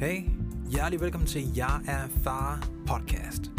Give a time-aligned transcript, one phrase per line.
[0.00, 0.22] Hey,
[0.70, 3.50] hjertelig velkommen til Jeg er far podcast.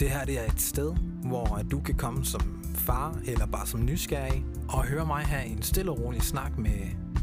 [0.00, 3.84] Det her det er et sted, hvor du kan komme som far eller bare som
[3.84, 6.80] nysgerrig og høre mig have en stille og rolig snak med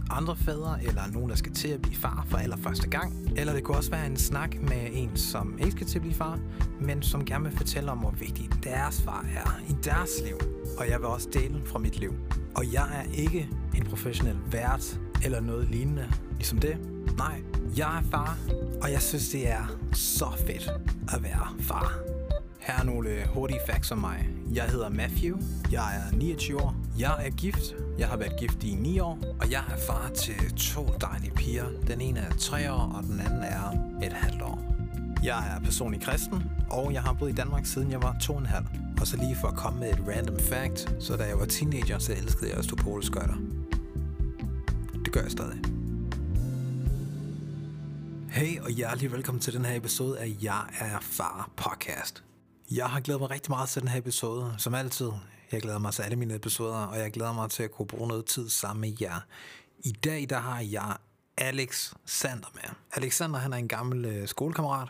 [0.10, 3.29] andre fædre eller nogen, der skal til at blive far for allerførste gang.
[3.38, 6.15] Eller det kunne også være en snak med en, som ikke skal til at blive
[6.15, 6.39] far,
[6.81, 10.38] men som gerne vil fortælle om, hvor vigtig deres far er i deres liv.
[10.77, 12.13] Og jeg vil også dele fra mit liv.
[12.55, 16.77] Og jeg er ikke en professionel vært eller noget lignende ligesom det.
[17.17, 17.41] Nej,
[17.77, 18.38] jeg er far,
[18.81, 20.71] og jeg synes, det er så fedt
[21.13, 21.99] at være far.
[22.59, 24.29] Her er nogle øh, hurtige facts om mig.
[24.53, 25.38] Jeg hedder Matthew,
[25.71, 29.52] jeg er 29 år, jeg er gift, jeg har været gift i 9 år, og
[29.52, 31.65] jeg er far til to dejlige piger.
[31.88, 33.71] Den ene er 3 år, og den anden er
[34.03, 34.59] et halvt år.
[35.23, 38.40] Jeg er personlig kristen, og jeg har boet i Danmark siden jeg var to og
[38.40, 38.65] en halv.
[39.01, 41.99] Og så lige for at komme med et random fact, så da jeg var teenager,
[41.99, 43.35] så elskede jeg at stå poleskøjter.
[45.05, 45.80] Det gør jeg stadig.
[48.31, 52.24] Hey og hjertelig velkommen til den her episode af Jeg er far podcast.
[52.71, 55.12] Jeg har glædet mig rigtig meget til den her episode, som altid.
[55.51, 58.07] Jeg glæder mig til alle mine episoder, og jeg glæder mig til at kunne bruge
[58.07, 59.20] noget tid sammen med jer.
[59.79, 60.98] I dag der har jeg
[61.37, 62.76] Alex Sander med.
[62.93, 64.90] Alexander han er en gammel øh, skolekammerat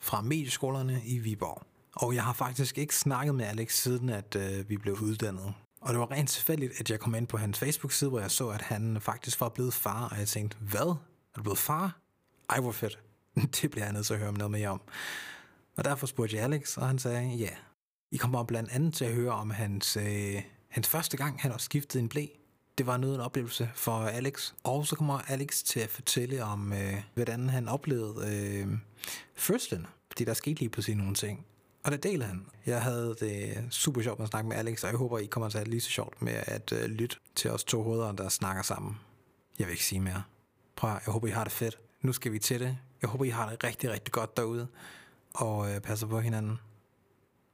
[0.00, 1.62] fra medieskolerne i Viborg.
[1.96, 5.54] Og jeg har faktisk ikke snakket med Alex siden, at øh, vi blev uddannet.
[5.80, 8.48] Og det var rent tilfældigt, at jeg kom ind på hans Facebook-side, hvor jeg så,
[8.48, 10.88] at han faktisk var blevet far, og jeg tænkte, hvad?
[11.34, 12.07] Er du blevet far?
[12.50, 12.98] Ej, hvor fedt.
[13.62, 14.80] Det bliver jeg nødt til at høre noget mere om.
[15.76, 17.50] Og derfor spurgte jeg Alex, og han sagde, ja.
[18.10, 21.58] I kommer blandt andet til at høre om hans, øh, hans første gang, han har
[21.58, 22.26] skiftet en blæ.
[22.78, 24.52] Det var noget en oplevelse for Alex.
[24.64, 28.78] Og så kommer Alex til at fortælle om, øh, hvordan han oplevede øh,
[29.34, 29.86] fødslen.
[30.10, 31.46] Fordi der skete lige pludselig nogle ting.
[31.84, 32.46] Og det deler han.
[32.66, 35.48] Jeg havde det super sjovt med at snakke med Alex, og jeg håber, I kommer
[35.48, 38.28] til at have lige så sjovt med at øh, lytte til os to hoveder, der
[38.28, 38.96] snakker sammen.
[39.58, 40.22] Jeg vil ikke sige mere.
[40.76, 41.78] Prøv at, jeg håber, I har det fedt.
[42.02, 42.78] Nu skal vi til det.
[43.02, 44.68] Jeg håber, I har det rigtig, rigtig godt derude.
[45.34, 46.58] Og øh, passer på hinanden.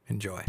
[0.09, 0.39] Enjoy.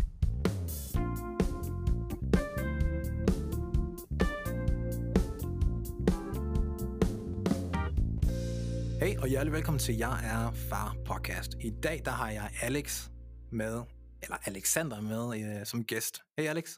[9.01, 11.55] Hej og hjertelig velkommen til Jeg er far podcast.
[11.61, 13.09] I dag der har jeg Alex
[13.51, 13.83] med,
[14.23, 16.23] eller Alexander med øh, som gæst.
[16.39, 16.71] Hej Alex.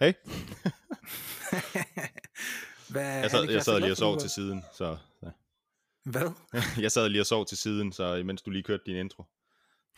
[0.00, 0.12] Hey.
[2.92, 4.96] Hvad, Jeg sad, Alex, jeg sad lige og sov til siden, så.
[6.10, 6.30] Hvad?
[6.84, 9.24] Jeg sad lige og sov til siden, så imens du lige kørte din intro.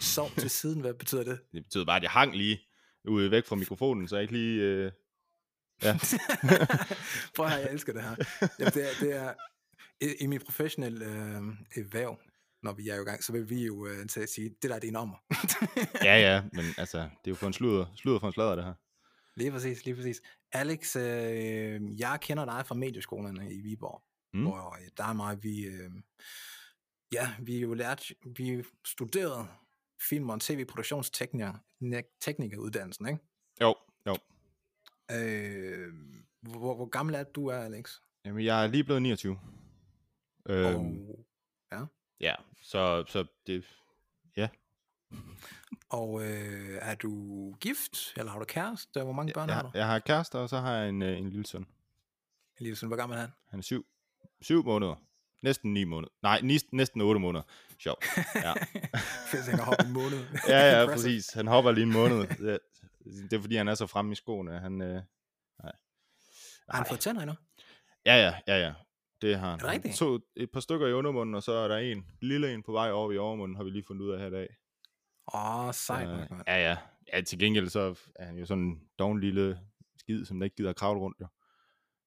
[0.00, 1.40] Sov til siden, hvad betyder det?
[1.52, 2.60] Det betyder bare, at jeg hang lige
[3.04, 4.62] ude væk fra mikrofonen, så jeg ikke lige...
[4.62, 4.92] Øh...
[5.82, 5.98] Ja.
[7.36, 8.16] Prøv at jeg elsker det her.
[8.58, 9.34] Jamen, det er, det er
[10.00, 11.42] i, i mit professionelle øh,
[11.76, 12.18] erhverv,
[12.62, 14.70] når vi er jo i gang, så vil vi jo øh, til at sige, det
[14.70, 15.16] der er din nummer.
[16.04, 18.64] ja, ja, men altså, det er jo for en sludder, sludder for en sladder, det
[18.64, 18.74] her.
[19.36, 20.22] lige præcis, lige præcis.
[20.52, 24.02] Alex, øh, jeg kender dig fra medieskolerne i Viborg,
[24.34, 24.42] Mm.
[24.42, 25.90] hvor øh, der er mig, vi, øh,
[27.12, 29.46] ja, vi jo lært, vi studerede
[30.08, 31.52] film- og tv-produktionstekniker,
[32.20, 33.20] teknikeruddannelsen, ikke?
[33.60, 33.74] Jo,
[34.06, 34.16] jo.
[35.10, 35.92] Øh,
[36.40, 38.00] hvor, hvor gammel er du er, Alex?
[38.24, 39.38] Jamen, jeg er lige blevet 29.
[40.48, 41.26] Øhm, Og,
[41.72, 41.84] ja.
[42.20, 43.64] Ja, så, så det...
[44.36, 44.48] Ja,
[45.88, 49.02] Og øh, er du gift, eller har du kæreste?
[49.02, 49.70] Hvor mange børn jeg, har du?
[49.74, 51.66] jeg har kærester, og så har jeg en, øh, en lille søn.
[52.58, 53.30] Lige sådan, hvor gammel er han?
[53.48, 53.86] Han er syv,
[54.42, 54.94] syv måneder.
[55.42, 56.12] Næsten ni måneder.
[56.22, 57.44] Nej, nis- næsten otte måneder.
[57.78, 57.96] Sjov.
[58.34, 58.52] Ja.
[59.30, 60.18] Fedt, han kan hoppe en måned.
[60.48, 61.32] ja, ja, præcis.
[61.32, 62.18] Han hopper lige en måned.
[62.26, 62.58] Det,
[63.04, 64.58] det er fordi, han er så fremme i skoene.
[64.60, 64.88] Han, øh,
[65.62, 65.72] nej.
[66.68, 67.34] Har han fået tænder endnu?
[68.06, 68.72] Ja, ja, ja, ja.
[69.22, 69.58] Det har han.
[69.58, 69.94] det rigtigt?
[69.96, 72.90] Så et par stykker i undermunden, og så er der en lille en på vej
[72.90, 74.48] over i overmunden, har vi lige fundet ud af her i dag.
[75.34, 76.08] Åh, oh, sejt.
[76.08, 76.76] Øh, ja, ja.
[77.12, 79.60] Ja, til gengæld så er han jo sådan en doven lille
[79.98, 81.26] skid, som der ikke gider kravle rundt, jo.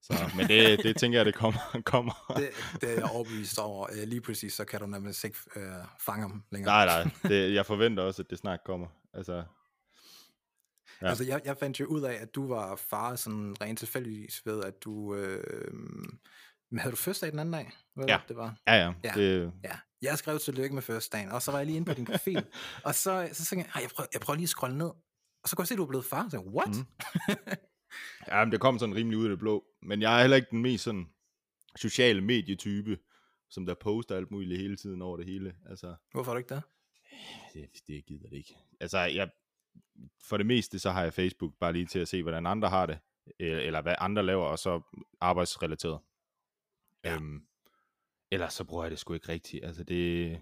[0.05, 1.59] Så, men det, det tænker jeg, det kommer.
[1.93, 2.33] kommer.
[2.37, 2.49] Det,
[2.81, 3.87] det er jeg overbevist over.
[3.91, 6.85] Øh, lige præcis, så kan du nemlig ikke øh, fange ham længere.
[6.85, 7.11] Nej, nej.
[7.23, 8.87] Det, jeg forventer også, at det snart kommer.
[9.13, 9.43] Altså,
[11.01, 11.07] Ja.
[11.09, 14.63] Altså, jeg, jeg fandt jo ud af, at du var far sådan rent tilfældigvis ved,
[14.63, 15.15] at du...
[15.15, 15.73] Øh,
[16.71, 17.71] men havde du fødselsdag den anden dag?
[17.95, 18.19] Hvad Ja.
[18.27, 18.55] det, var?
[18.67, 18.93] ja, ja.
[19.03, 19.11] Ja.
[19.15, 22.05] Det, Ja, jeg skrev tillykke med fødselsdagen, og så var jeg lige inde på din
[22.05, 22.45] profil,
[22.85, 24.89] og så, så tænkte jeg, "Ej, jeg prøver, jeg prøver lige at scrolle ned,
[25.43, 26.69] og så kunne jeg se, at du er blevet far, så jeg, what?
[26.69, 26.85] Mhm.
[28.27, 29.65] Ja, men det kom sådan rimelig ud af det blå.
[29.81, 31.09] Men jeg er heller ikke den mest sådan
[31.75, 32.99] sociale medietype,
[33.49, 35.55] som der poster alt muligt hele tiden over det hele.
[35.69, 36.63] Altså, Hvorfor er du ikke det?
[37.53, 38.57] det, det gider det ikke.
[38.79, 39.29] Altså, jeg,
[40.21, 42.85] for det meste, så har jeg Facebook bare lige til at se, hvordan andre har
[42.85, 42.99] det,
[43.39, 44.81] øh, eller hvad andre laver, og så
[45.21, 45.99] arbejdsrelateret.
[47.03, 47.15] Ja.
[47.15, 47.47] Øhm,
[48.31, 49.65] ellers så bruger jeg det sgu ikke rigtigt.
[49.65, 50.41] Altså, det,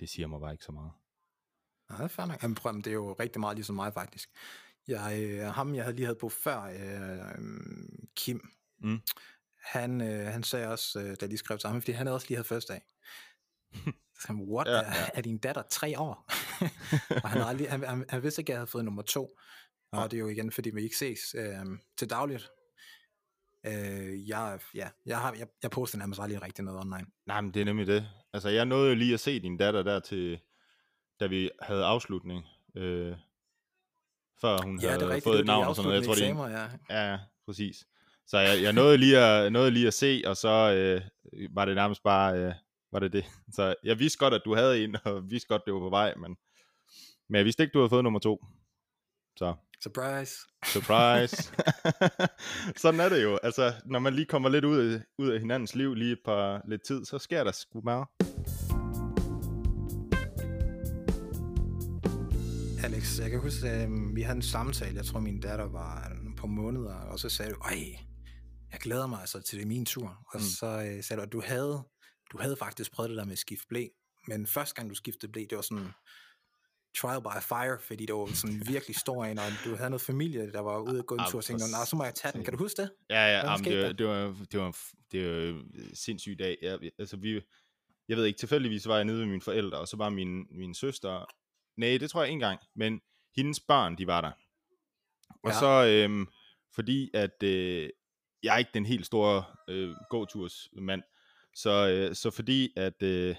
[0.00, 0.92] det siger mig bare ikke så meget.
[1.88, 2.42] Nej, det er fair nok.
[2.42, 4.30] Jamen, prøv, det er jo rigtig meget ligesom mig, faktisk.
[4.88, 7.44] Jeg, øh, ham, jeg havde lige havde på før, øh,
[8.16, 8.40] Kim,
[8.80, 9.00] Mm.
[9.62, 12.36] han, øh, han sagde også, øh, da de skrev sammen, fordi han havde også lige
[12.36, 12.80] havde fødselsdag.
[14.14, 14.84] Så sagde han, what, Ja, ja, ja.
[14.84, 16.30] Er, er din datter tre år?
[17.24, 19.38] og han, aldrig, han, han, han vidste ikke, at jeg havde fået nummer to.
[19.92, 21.64] Og det er jo igen, fordi vi ikke ses øh,
[21.98, 22.48] til dagligt.
[23.66, 27.06] Øh, jeg, ja, jeg, har, jeg, jeg poster nærmest aldrig rigtig noget online.
[27.26, 28.08] Nej, men det er nemlig det.
[28.32, 30.40] Altså, jeg nåede jo lige at se din datter der til,
[31.20, 32.46] da vi havde afslutning.
[32.76, 33.16] Øh,
[34.40, 35.24] før hun Ja, havde rigtigt.
[35.24, 36.00] fået et navn og sådan noget.
[36.00, 37.10] Jeg tror, det er ja.
[37.10, 37.76] Ja, præcis.
[38.26, 41.02] Så jeg, jeg nåede, lige at, nåede lige at se, og så øh,
[41.54, 42.52] var det nærmest bare, øh,
[42.92, 43.24] var det det.
[43.56, 46.14] Så jeg vidste godt, at du havde en, og vidste godt, det var på vej,
[46.14, 46.36] men,
[47.28, 48.44] men jeg vidste ikke, du havde fået nummer to.
[49.36, 50.32] Så, Surprise.
[50.66, 51.52] surprise.
[52.82, 53.38] Sådan er det jo.
[53.42, 56.62] Altså, når man lige kommer lidt ud af, ud af hinandens liv lige et par
[56.68, 58.06] lidt tid, så sker der sgu meget.
[62.88, 66.12] Alex, jeg kan huske, at øh, vi havde en samtale, jeg tror min datter var
[66.36, 67.98] på måneder, og så sagde du, ej,
[68.72, 70.08] jeg glæder mig altså til det er min tur.
[70.08, 70.40] Og Mm.
[70.40, 71.82] så øh, sagde du, at du havde,
[72.32, 73.86] du havde faktisk prøvet det der med at skifte blæ,
[74.28, 75.88] men første gang du skiftede blæ, det var sådan
[76.98, 80.52] trial by fire, fordi det var sådan virkelig stor en, og du havde noget familie,
[80.52, 82.32] der var ude at gå en Ah, tur, og tænkte, nej, så må jeg tage
[82.32, 82.44] den.
[82.44, 82.90] Kan du huske det?
[83.10, 84.76] Ja, ja, jamen, det, var, det, var, det, var,
[85.12, 86.56] det var en sindssyg dag.
[86.62, 87.40] Jeg, altså, vi,
[88.08, 90.74] jeg ved ikke, tilfældigvis var jeg nede ved mine forældre, og så var min, min
[90.74, 91.24] søster,
[91.78, 93.00] nej, det tror jeg ikke engang, men
[93.36, 94.30] hendes børn, de var der.
[95.42, 95.58] Og Ja.
[95.58, 96.26] så, øhm,
[96.74, 97.90] fordi at øh,
[98.42, 101.02] jeg er ikke den helt store øh, gåtursmand,
[101.54, 103.36] så, øh, så fordi at øh,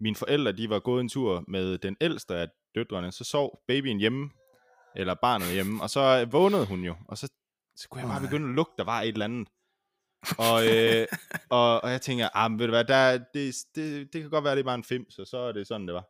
[0.00, 3.98] mine forældre, de var gået en tur med den ældste af døtrene, så sov babyen
[3.98, 4.30] hjemme,
[4.96, 7.28] eller barnet hjemme, og så øh, vågnede hun jo, og så,
[7.76, 9.48] så kunne jeg bare begynde at lugte, der var et eller andet.
[10.38, 11.06] Og, øh,
[11.58, 14.44] og, og jeg tænker, ah, men ved du hvad, der, det, det, det kan godt
[14.44, 16.08] være, det er bare en fem, så så er det sådan, det var.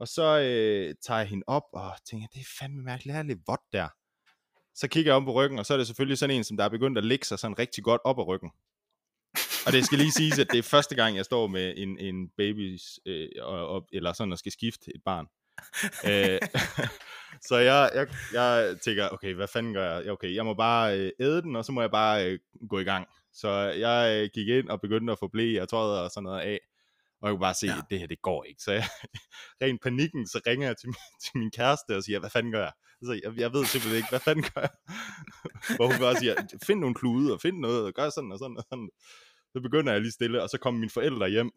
[0.00, 3.22] Og så øh, tager jeg hende op, og tænker, det er fandme mærkeligt, det er
[3.22, 3.88] lidt vådt der.
[4.74, 6.64] Så kigger jeg om på ryggen, og så er det selvfølgelig sådan en, som der
[6.64, 8.50] er begyndt at ligge sig sådan rigtig godt op ad ryggen.
[9.66, 12.28] Og det skal lige siges, at det er første gang, jeg står med en, en
[12.36, 15.26] baby, øh, og, og, eller sådan, og skal skifte et barn.
[16.10, 16.40] øh,
[17.48, 20.10] så jeg, jeg, jeg tænker, okay, hvad fanden gør jeg?
[20.12, 22.38] Okay, jeg må bare øh, æde den, og så må jeg bare øh,
[22.68, 23.08] gå i gang.
[23.32, 26.40] Så jeg øh, gik ind og begyndte at få blæ og tøjet og sådan noget
[26.40, 26.60] af.
[27.20, 27.78] Og jeg kunne bare se, ja.
[27.78, 28.62] At det her, det går ikke.
[28.62, 28.84] Så jeg,
[29.62, 32.60] rent panikken, så ringer jeg til, min- til min kæreste og siger, hvad fanden gør
[32.62, 32.72] jeg?
[33.04, 34.70] Så jeg, jeg ved simpelthen ikke, hvad fanden gør jeg?
[35.76, 36.34] Hvor hun bare siger,
[36.66, 38.90] find nogle klude og find noget, og gør sådan og sådan og sådan.
[39.52, 41.50] Så begynder jeg lige stille, og så kommer mine forældre hjem.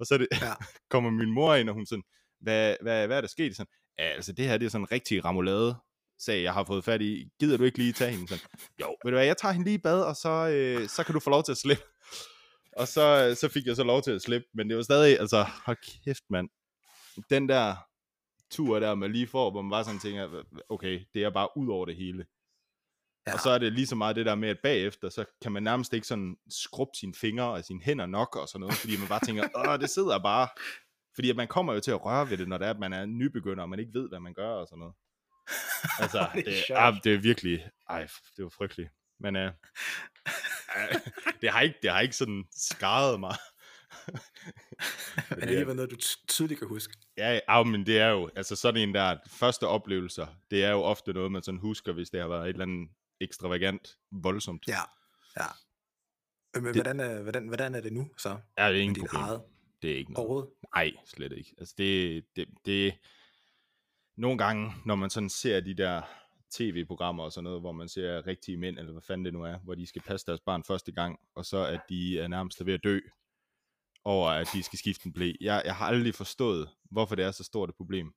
[0.00, 0.28] Og så det.
[0.42, 0.52] Ja.
[0.90, 2.02] kommer min mor ind, og hun sådan,
[2.40, 3.56] hvad, hvad, hvad er der sket?
[3.56, 5.76] Sådan, ja, altså det her, det er sådan en rigtig ramulade
[6.18, 7.28] sag, jeg har fået fat i.
[7.40, 8.28] Gider du ikke lige tage hende?
[8.28, 8.44] Sådan,
[8.80, 11.14] jo, ved du hvad, jeg tager hende lige i bad, og så, øh, så kan
[11.14, 11.82] du få lov til at slippe.
[12.76, 15.46] Og så, så fik jeg så lov til at slippe, men det var stadig, altså,
[15.66, 16.48] hold kæft, mand.
[17.30, 17.76] Den der
[18.50, 21.68] tur der, man lige får, hvor man bare sådan tænker, okay, det er bare ud
[21.68, 22.26] over det hele.
[23.26, 23.32] Ja.
[23.32, 25.62] Og så er det lige så meget det der med, at bagefter, så kan man
[25.62, 29.08] nærmest ikke sådan skrubbe sine fingre og sine hænder nok og sådan noget, fordi man
[29.08, 30.48] bare tænker, åh, det sidder bare.
[31.14, 32.92] Fordi at man kommer jo til at røre ved det, når det er, at man
[32.92, 34.94] er nybegynder, og man ikke ved, hvad man gør og sådan noget.
[36.02, 38.90] Altså, Det er det, ah, det er virkelig, ej, det var frygteligt.
[39.20, 39.52] Men øh, øh,
[41.40, 43.36] det, har ikke, det har ikke sådan skaret mig.
[44.06, 44.16] Men
[45.30, 46.94] det er alligevel noget, du ty- tydeligt kan huske.
[47.16, 50.82] Ja, ja, men det er jo, altså sådan en der første oplevelser, det er jo
[50.82, 52.88] ofte noget, man sådan husker, hvis det har været et eller andet
[53.20, 54.62] ekstravagant, voldsomt.
[54.68, 54.80] Ja,
[55.36, 55.46] ja.
[56.54, 58.38] Men Det- hvordan, er, hvordan, hvordan er det nu så?
[58.58, 59.22] Ja, det er ingen problem.
[59.22, 59.42] eget
[59.82, 60.26] Det er ikke noget.
[60.26, 60.50] overhovedet?
[60.74, 61.54] Nej, slet ikke.
[61.58, 62.94] Altså det, det, det,
[64.16, 66.02] nogle gange, når man sådan ser de der
[66.54, 69.58] tv-programmer og sådan noget, hvor man ser rigtige mænd, eller hvad fanden det nu er,
[69.58, 72.74] hvor de skal passe deres barn første gang, og så at de er nærmest ved
[72.74, 72.98] at dø,
[74.04, 75.32] over at de skal skifte en blæ.
[75.40, 78.14] Jeg, jeg har aldrig forstået, hvorfor det er så stort et problem.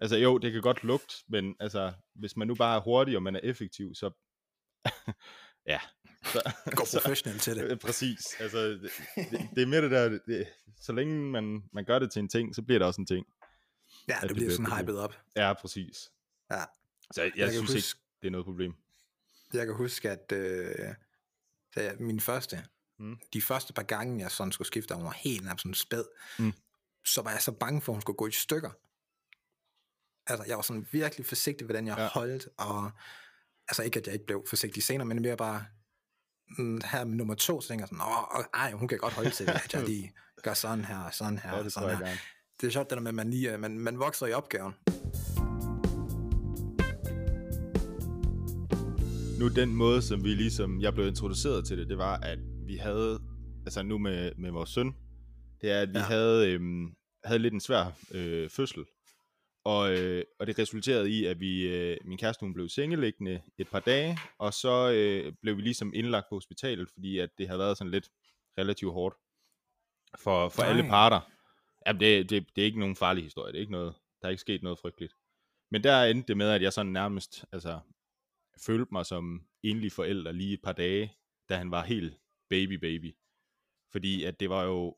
[0.00, 3.22] Altså jo, det kan godt lugte, men altså, hvis man nu bare er hurtig, og
[3.22, 4.10] man er effektiv, så...
[5.72, 5.80] ja.
[6.24, 7.70] Så, Gå professionelt til det.
[7.70, 8.20] Øh, Præcis.
[8.40, 10.46] Altså, det, det, det er mere det der, det,
[10.80, 13.26] så længe man, man gør det til en ting, så bliver det også en ting.
[14.08, 15.14] Ja, det det bliver sådan hypet op.
[15.36, 16.10] Ja, præcis.
[16.50, 16.62] Ja.
[17.14, 18.74] Så jeg, jeg, Jeg synes huske- ikke, det er noget problem.
[19.52, 20.94] Jeg kan huske, at øh,
[21.76, 22.64] da jeg, min første,
[22.98, 23.18] Mm.
[23.32, 26.04] de første par gange, jeg sådan skulle skifte, og hun var helt nærmest sådan spæd,
[26.38, 26.52] Mm.
[27.04, 28.70] så var jeg så bange for, at hun skulle gå i stykker.
[30.26, 32.08] Altså, jeg var sådan virkelig forsigtig, hvordan jeg Ja.
[32.08, 32.90] holdt, og
[33.68, 35.66] altså ikke, at jeg ikke blev forsigtig senere, men mere bare,
[36.58, 39.30] mm, her med nummer to, så tænker jeg sådan, åh, ej, hun kan godt holde
[39.30, 41.96] til det, at jeg lige gør sådan her, og sådan her, Ja, og det sådan
[41.96, 42.16] her.
[42.60, 44.74] Det er sjovt, det der med, at man, lige, øh, man, man vokser i opgaven.
[49.38, 52.76] Nu den måde, som vi ligesom, jeg blev introduceret til det, det var, at vi
[52.76, 53.20] havde,
[53.64, 54.94] altså nu med, med vores søn,
[55.60, 56.04] det er, at vi ja.
[56.04, 58.84] Havde, øhm, havde lidt en svær øh, fødsel.
[59.64, 63.68] Og, øh, og det resulterede i, at vi, øh, min kæreste hun blev sengeliggende et
[63.68, 67.58] par dage, og så øh, blev vi ligesom indlagt på hospitalet, fordi at det havde
[67.58, 68.08] været sådan lidt
[68.58, 69.16] relativt hårdt
[70.18, 71.20] for, for alle parter.
[71.86, 73.52] Jamen, det, det, det er ikke nogen farlig historie.
[73.52, 75.12] Det er ikke noget, der er ikke sket noget frygteligt.
[75.70, 77.78] Men der endte det med, at jeg sådan nærmest altså,
[78.60, 81.12] følte mig som enlig forælder lige et par dage,
[81.48, 82.18] da han var helt
[82.50, 83.16] baby baby.
[83.92, 84.96] Fordi at det var jo,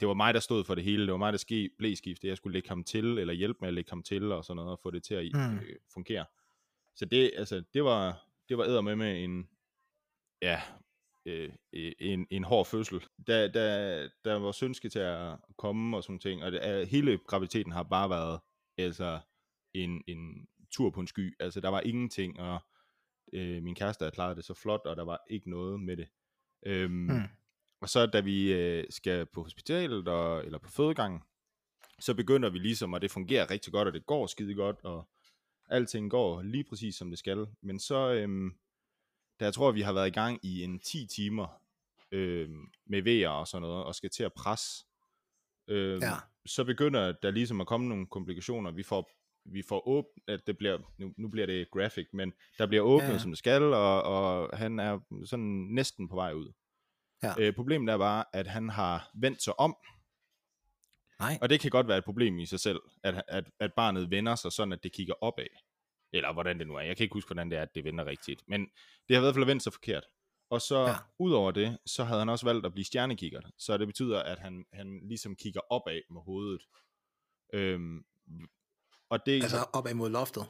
[0.00, 1.02] det var mig, der stod for det hele.
[1.02, 2.28] Det var mig, der ske, blev skiftet.
[2.28, 4.72] Jeg skulle lægge ham til, eller hjælpe med at lægge ham til, og sådan noget,
[4.72, 5.58] og få det til at mm.
[5.58, 6.24] øh, fungere.
[6.96, 9.48] Så det, altså, det var, det var med med en,
[10.42, 10.60] ja,
[11.26, 11.52] øh,
[11.98, 13.02] en, en hård fødsel.
[13.26, 17.18] Da, da, da vores søn skal til at komme og sådan ting, og det, hele
[17.18, 18.40] graviditeten har bare været
[18.78, 19.20] altså
[19.74, 21.36] en, en tur på en sky.
[21.40, 22.60] Altså der var ingenting, og
[23.34, 26.08] øh, min kæreste havde klaret det så flot, og der var ikke noget med det.
[26.66, 27.22] Øhm, mm.
[27.80, 31.22] Og så da vi øh, skal på hospitalet, og, eller på fødegangen,
[32.00, 35.08] så begynder vi ligesom, og det fungerer rigtig godt, og det går skide godt, og
[35.68, 37.46] alting går lige præcis som det skal.
[37.62, 38.54] Men så, øhm,
[39.40, 41.62] da jeg tror, vi har været i gang i en 10 timer
[42.10, 42.50] øh,
[42.86, 44.86] med V'er og sådan noget, og skal til at presse,
[45.68, 46.14] øh, ja.
[46.46, 48.70] så begynder der ligesom at komme nogle komplikationer.
[48.70, 49.10] Vi får
[49.44, 53.08] vi får åbnet, at det bliver, nu, nu bliver det graphic, men der bliver åbnet,
[53.08, 53.18] ja.
[53.18, 56.52] som det skal, og, og han er sådan næsten på vej ud.
[57.22, 57.34] Ja.
[57.38, 59.76] Øh, problemet er bare, at han har vendt sig om,
[61.20, 61.38] Nej.
[61.42, 64.34] og det kan godt være et problem i sig selv, at, at, at barnet vender
[64.34, 65.46] sig sådan, at det kigger opad.
[66.12, 66.80] Eller hvordan det nu er.
[66.80, 68.42] Jeg kan ikke huske, hvordan det er, at det vender rigtigt.
[68.48, 68.60] Men
[69.08, 70.04] det har i hvert fald vendt sig forkert.
[70.50, 70.94] Og så ja.
[71.18, 73.40] udover det, så havde han også valgt at blive stjernekigger.
[73.58, 76.62] Så det betyder, at han, han ligesom kigger opad med hovedet.
[77.52, 78.04] Øhm,
[79.10, 80.46] og det, altså opad mod loftet?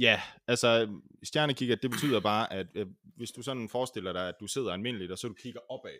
[0.00, 4.46] Ja, altså stjernekigger, det betyder bare, at øh, hvis du sådan forestiller dig, at du
[4.46, 5.98] sidder almindeligt, og så du kigger opad,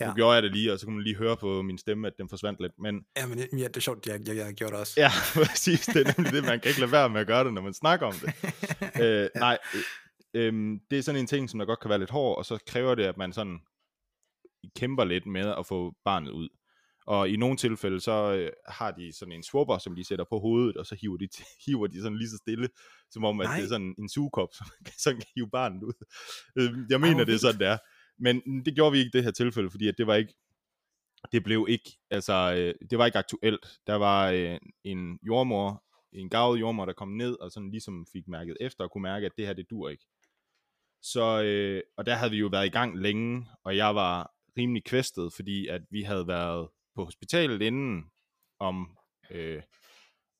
[0.00, 0.06] Ja.
[0.06, 2.12] Nu gjorde jeg det lige, og så kunne man lige høre på min stemme, at
[2.18, 2.72] den forsvandt lidt.
[2.78, 3.04] Men...
[3.16, 4.94] Ja, men ja, det er sjovt, jeg, jeg, jeg gjorde det også.
[4.96, 5.86] Ja, præcis.
[5.86, 7.74] Det er nemlig det, man kan ikke lade være med at gøre det, når man
[7.74, 8.34] snakker om det.
[9.04, 9.28] øh.
[9.36, 9.58] Nej,
[10.34, 12.44] øh, øh, det er sådan en ting, som der godt kan være lidt hård, og
[12.44, 13.58] så kræver det, at man sådan
[14.76, 16.48] kæmper lidt med at få barnet ud.
[17.06, 20.38] Og i nogle tilfælde, så øh, har de sådan en swapper, som de sætter på
[20.38, 21.28] hovedet, og så hiver de,
[21.66, 22.68] hiver de sådan lige så stille,
[23.10, 23.56] som om, at Nej.
[23.56, 26.04] det er sådan en sugekop, som kan sådan hive barnet ud.
[26.58, 27.78] Øh, jeg mener, Ej, det er sådan, det er.
[28.18, 30.34] Men det gjorde vi ikke i det her tilfælde, fordi at det var ikke,
[31.32, 33.66] det blev ikke, altså, øh, det var ikke aktuelt.
[33.86, 38.28] Der var øh, en jordmor, en gavet jordmor, der kom ned, og sådan ligesom fik
[38.28, 40.04] mærket efter, og kunne mærke, at det her, det dur ikke.
[41.02, 44.84] Så, øh, og der havde vi jo været i gang længe, og jeg var rimelig
[44.84, 48.04] kvæstet, fordi at vi havde været på hospitalet inden
[48.58, 48.96] om,
[49.30, 49.62] øh,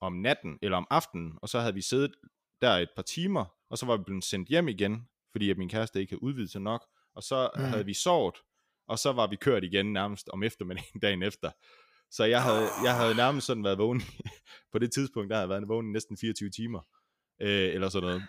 [0.00, 2.14] om natten, eller om aftenen, og så havde vi siddet
[2.60, 5.68] der et par timer, og så var vi blevet sendt hjem igen, fordi at min
[5.68, 7.62] kæreste ikke havde udvidet sig nok, og så mm.
[7.62, 8.34] havde vi sovet,
[8.88, 11.50] og så var vi kørt igen nærmest om eftermiddagen dagen efter.
[12.10, 14.02] Så jeg havde, jeg havde nærmest sådan været vågen,
[14.72, 16.80] på det tidspunkt, der havde jeg været vågen næsten 24 timer,
[17.40, 18.22] øh, eller sådan noget.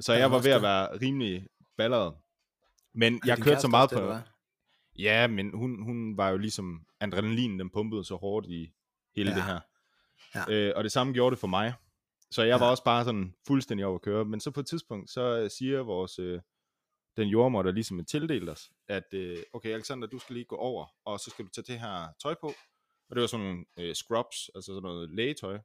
[0.00, 1.46] Så jeg var ved at være rimelig
[1.76, 2.14] balleret.
[2.94, 4.16] Men jeg kørte så meget på...
[4.98, 8.72] Ja, men hun, hun var jo ligesom, adrenalin, den pumpede så hårdt i
[9.16, 9.36] hele ja.
[9.36, 9.60] det her.
[10.34, 10.52] Ja.
[10.54, 11.74] Øh, og det samme gjorde det for mig.
[12.30, 12.58] Så jeg ja.
[12.58, 14.24] var også bare sådan fuldstændig over at køre.
[14.24, 16.40] Men så på et tidspunkt, så øh, siger vores, øh,
[17.16, 20.56] den jordmor, der ligesom er tildelt os, at øh, okay Alexander, du skal lige gå
[20.56, 22.46] over, og så skal du tage det her tøj på.
[23.10, 25.58] Og det var sådan nogle øh, scrubs, altså sådan noget lægetøj.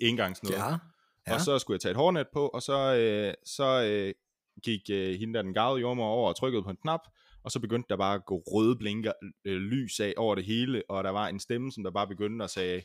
[0.00, 0.56] Engangs noget.
[0.56, 0.78] Ja.
[1.26, 1.34] Ja.
[1.34, 4.14] Og så skulle jeg tage et hårnet på, og så, øh, så øh,
[4.62, 7.00] gik øh, hende der den gavede jordmor over og trykkede på en knap,
[7.48, 9.12] og så begyndte der bare at gå røde blinker
[9.44, 12.44] øh, lys af over det hele, og der var en stemme, som der bare begyndte
[12.44, 12.84] at sige,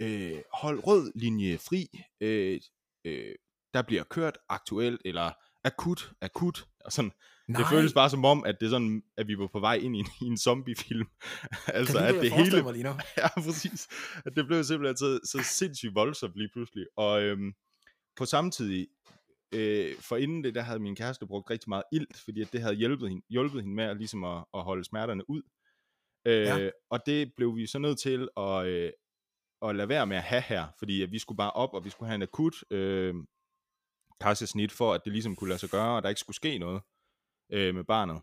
[0.00, 1.86] øh, hold rød linje fri,
[2.20, 2.60] øh,
[3.04, 3.34] øh,
[3.74, 5.32] der bliver kørt aktuelt, eller
[5.64, 7.10] akut, akut, og sådan,
[7.48, 7.60] Nej.
[7.60, 9.96] det føles bare som om, at det er sådan, at vi var på vej ind
[9.96, 11.08] i en, i en zombiefilm.
[11.78, 12.62] altså, at det hele...
[12.62, 12.90] Mig lige nu.
[13.18, 13.88] ja, præcis.
[14.26, 16.86] At det blev simpelthen så, så sindssygt voldsomt lige pludselig.
[16.96, 17.52] Og øhm,
[18.16, 18.88] på samtidig,
[19.52, 22.60] øh, for inden det, der havde min kæreste brugt rigtig meget ilt, fordi at det
[22.60, 25.42] havde hjulpet hende, hjulpet hende med at, ligesom at, at holde smerterne ud.
[26.24, 26.70] Øh, ja.
[26.90, 28.92] Og det blev vi så nødt til at, øh,
[29.62, 31.90] at lade være med at have her, fordi at vi skulle bare op, og vi
[31.90, 33.14] skulle have en akut øh,
[34.20, 36.82] karsesnit, for at det ligesom kunne lade sig gøre, og der ikke skulle ske noget
[37.52, 38.22] øh, med barnet.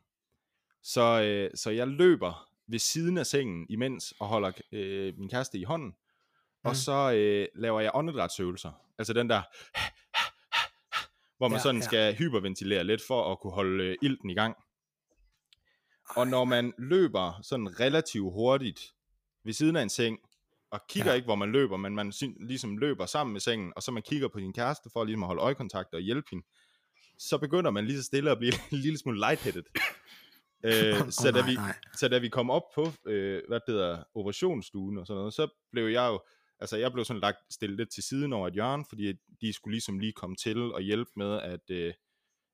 [0.84, 5.58] Så, øh, så jeg løber ved siden af sengen imens, og holder øh, min kæreste
[5.58, 6.70] i hånden, mm.
[6.70, 8.72] og så øh, laver jeg åndedrætsøvelser.
[8.98, 9.41] Altså den der,
[11.38, 11.86] hvor man ja, sådan ja.
[11.86, 14.56] skal hyperventilere lidt for at kunne holde øh, ilten i gang.
[16.10, 18.94] Og når man løber sådan relativt hurtigt
[19.44, 20.20] ved siden af en seng,
[20.72, 21.15] og kigger ja.
[21.15, 24.27] ikke, hvor man løber, men man ligesom løber sammen med sengen, og så man kigger
[24.27, 26.46] på sin kæreste for ligesom at holde øjekontakt og hjælpe hende,
[27.18, 29.63] så begynder man lige så stille at blive en lille smule lightheaded.
[30.68, 31.74] øh, oh, så, da nej, vi, nej.
[31.98, 35.48] så da vi kom op på, øh, hvad det hedder, operationsstuen og sådan noget, så
[35.72, 36.22] blev jeg jo,
[36.59, 39.74] altså jeg blev sådan lagt stillet lidt til siden over et hjørne, fordi de skulle
[39.74, 41.93] ligesom lige komme til og hjælpe med, at, øh,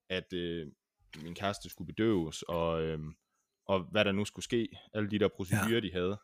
[0.09, 0.67] at øh,
[1.23, 2.99] min kæreste skulle bedøves, og, øh,
[3.65, 5.79] og hvad der nu skulle ske, alle de der procedurer, ja.
[5.79, 6.19] de havde.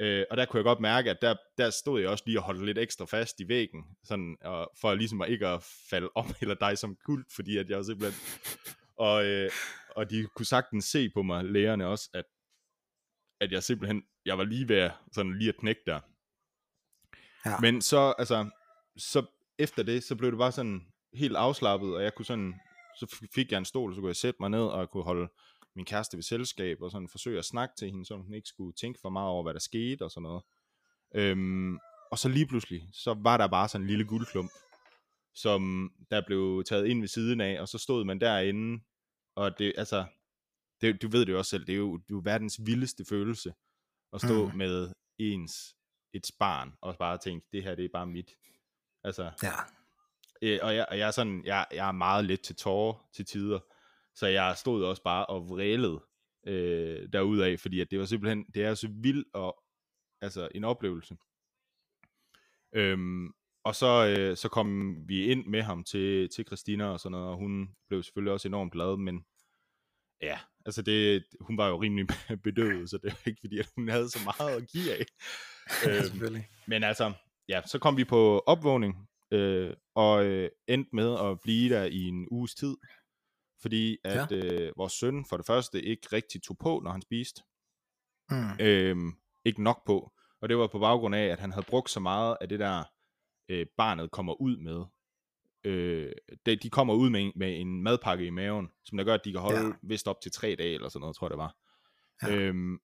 [0.00, 2.42] Øh, og der kunne jeg godt mærke, at der, der stod jeg også lige og
[2.42, 6.26] holdt lidt ekstra fast i væggen, sådan, og, for ligesom at ikke at falde om
[6.40, 8.20] eller dig som kult, fordi at jeg var simpelthen...
[8.96, 9.50] Og, øh,
[9.96, 12.24] og de kunne sagtens se på mig, lærerne også, at,
[13.40, 16.00] at jeg simpelthen, jeg var lige ved sådan lige at knække der.
[17.46, 17.60] Ja.
[17.60, 18.50] Men så, altså,
[18.96, 19.26] så
[19.58, 22.54] efter det, så blev det bare sådan helt afslappet, og jeg kunne sådan,
[22.96, 25.28] så fik jeg en stol, så kunne jeg sætte mig ned, og jeg kunne holde
[25.76, 28.72] min kæreste ved selskab, og sådan forsøge at snakke til hende, så hun ikke skulle
[28.72, 30.42] tænke for meget over, hvad der skete, og sådan noget.
[31.14, 31.78] Øhm,
[32.10, 34.50] og så lige pludselig, så var der bare sådan en lille guldklump,
[35.34, 38.84] som der blev taget ind ved siden af, og så stod man derinde,
[39.36, 40.04] og det, altså,
[40.80, 43.04] det, du ved det jo også selv, det er jo, det er jo verdens vildeste
[43.04, 43.52] følelse,
[44.12, 44.56] at stå mm.
[44.56, 45.76] med ens,
[46.12, 48.30] et barn, og bare tænke, det her, det er bare mit.
[49.04, 49.52] Altså, Ja.
[50.42, 53.24] Øh, og, jeg, og jeg er sådan, jeg, jeg er meget let til tårer til
[53.26, 53.60] tider,
[54.14, 56.00] så jeg stod også bare og vrælede
[56.46, 59.64] øh, derudaf, fordi at det var simpelthen, det er så vildt og
[60.20, 61.16] altså en oplevelse.
[62.72, 63.28] Øhm,
[63.64, 67.28] og så, øh, så kom vi ind med ham til, til Christina og sådan noget,
[67.28, 69.24] og hun blev selvfølgelig også enormt glad, men
[70.22, 70.38] ja,
[70.70, 72.06] altså det, hun var jo rimelig
[72.44, 75.04] bedøvet, så det var ikke fordi, at hun havde så meget at give af.
[76.08, 76.48] selvfølgelig.
[76.66, 77.12] Men altså,
[77.48, 82.02] ja, så kom vi på opvågning, øh, og øh, endte med at blive der i
[82.04, 82.76] en uges tid,
[83.62, 84.36] fordi at ja.
[84.36, 87.42] øh, vores søn for det første ikke rigtig tog på, når han spiste.
[88.30, 88.60] Mm.
[88.60, 88.96] Øh,
[89.44, 90.12] ikke nok på.
[90.40, 92.84] Og det var på baggrund af, at han havde brugt så meget af det der,
[93.48, 94.84] øh, barnet kommer ud med.
[95.64, 96.12] Øh,
[96.46, 99.24] det, de kommer ud med en, med en madpakke i maven, som der gør, at
[99.24, 99.66] de kan holde.
[99.66, 99.72] Ja.
[99.82, 101.56] vist op til tre dage, eller sådan noget, tror jeg det var.
[102.22, 102.36] Ja.
[102.36, 102.78] Øhm,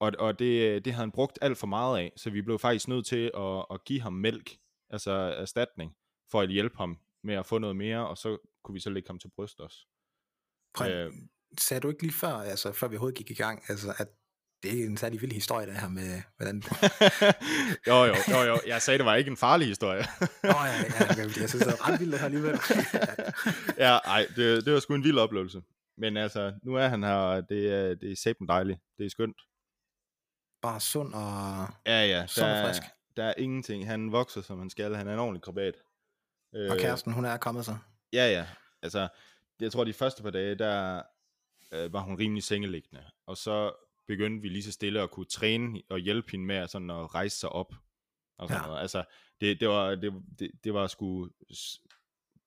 [0.00, 2.88] og og det, det havde han brugt alt for meget af, så vi blev faktisk
[2.88, 4.56] nødt til at, at give ham mælk,
[4.90, 5.96] altså erstatning,
[6.30, 9.08] for at hjælpe ham med at få noget mere, og så kunne vi så lægge
[9.08, 9.86] ham til bryst også.
[10.74, 11.12] Prøv, Øh.
[11.60, 14.08] sagde du ikke lige før, altså før vi overhovedet gik i gang, altså at
[14.64, 16.62] det er en særlig vild historie, det her med, hvordan...
[17.88, 20.04] jo, jo, jo, jo, jeg sagde, det var ikke en farlig historie.
[20.20, 22.58] Nå ja, ja, jeg, jeg synes, det er ret vildt det her alligevel.
[23.86, 25.62] ja, ej, det, det var sgu en vild oplevelse.
[25.98, 28.80] Men altså, nu er han her, og det er, det er sæben dejligt.
[28.98, 29.36] Det er skønt.
[30.62, 31.66] Bare sund og...
[31.86, 32.82] Ja, ja, Sund der, og frisk.
[33.16, 33.86] der er ingenting.
[33.86, 34.94] Han vokser, som han skal.
[34.94, 35.74] Han er en ordentlig krabat.
[36.54, 37.76] Øh, Og kæresten, hun er kommet så.
[38.12, 38.46] Ja, ja.
[38.82, 39.08] Altså,
[39.60, 41.02] jeg tror, de første par dage, der
[41.72, 43.04] øh, var hun rimelig sengeliggende.
[43.26, 43.72] Og så
[44.06, 47.14] begyndte vi lige så stille at kunne træne og hjælpe hende med at, sådan at
[47.14, 47.74] rejse sig op.
[48.38, 48.66] Og sådan Ja.
[48.66, 48.80] noget.
[48.80, 49.04] Altså,
[49.40, 51.28] det, det, var, det, det, det var sgu...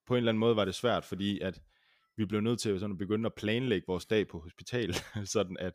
[0.06, 1.62] På en eller anden måde var det svært, fordi at
[2.16, 4.94] vi blev nødt til sådan at begynde at planlægge vores dag på hospital,
[5.34, 5.72] sådan at,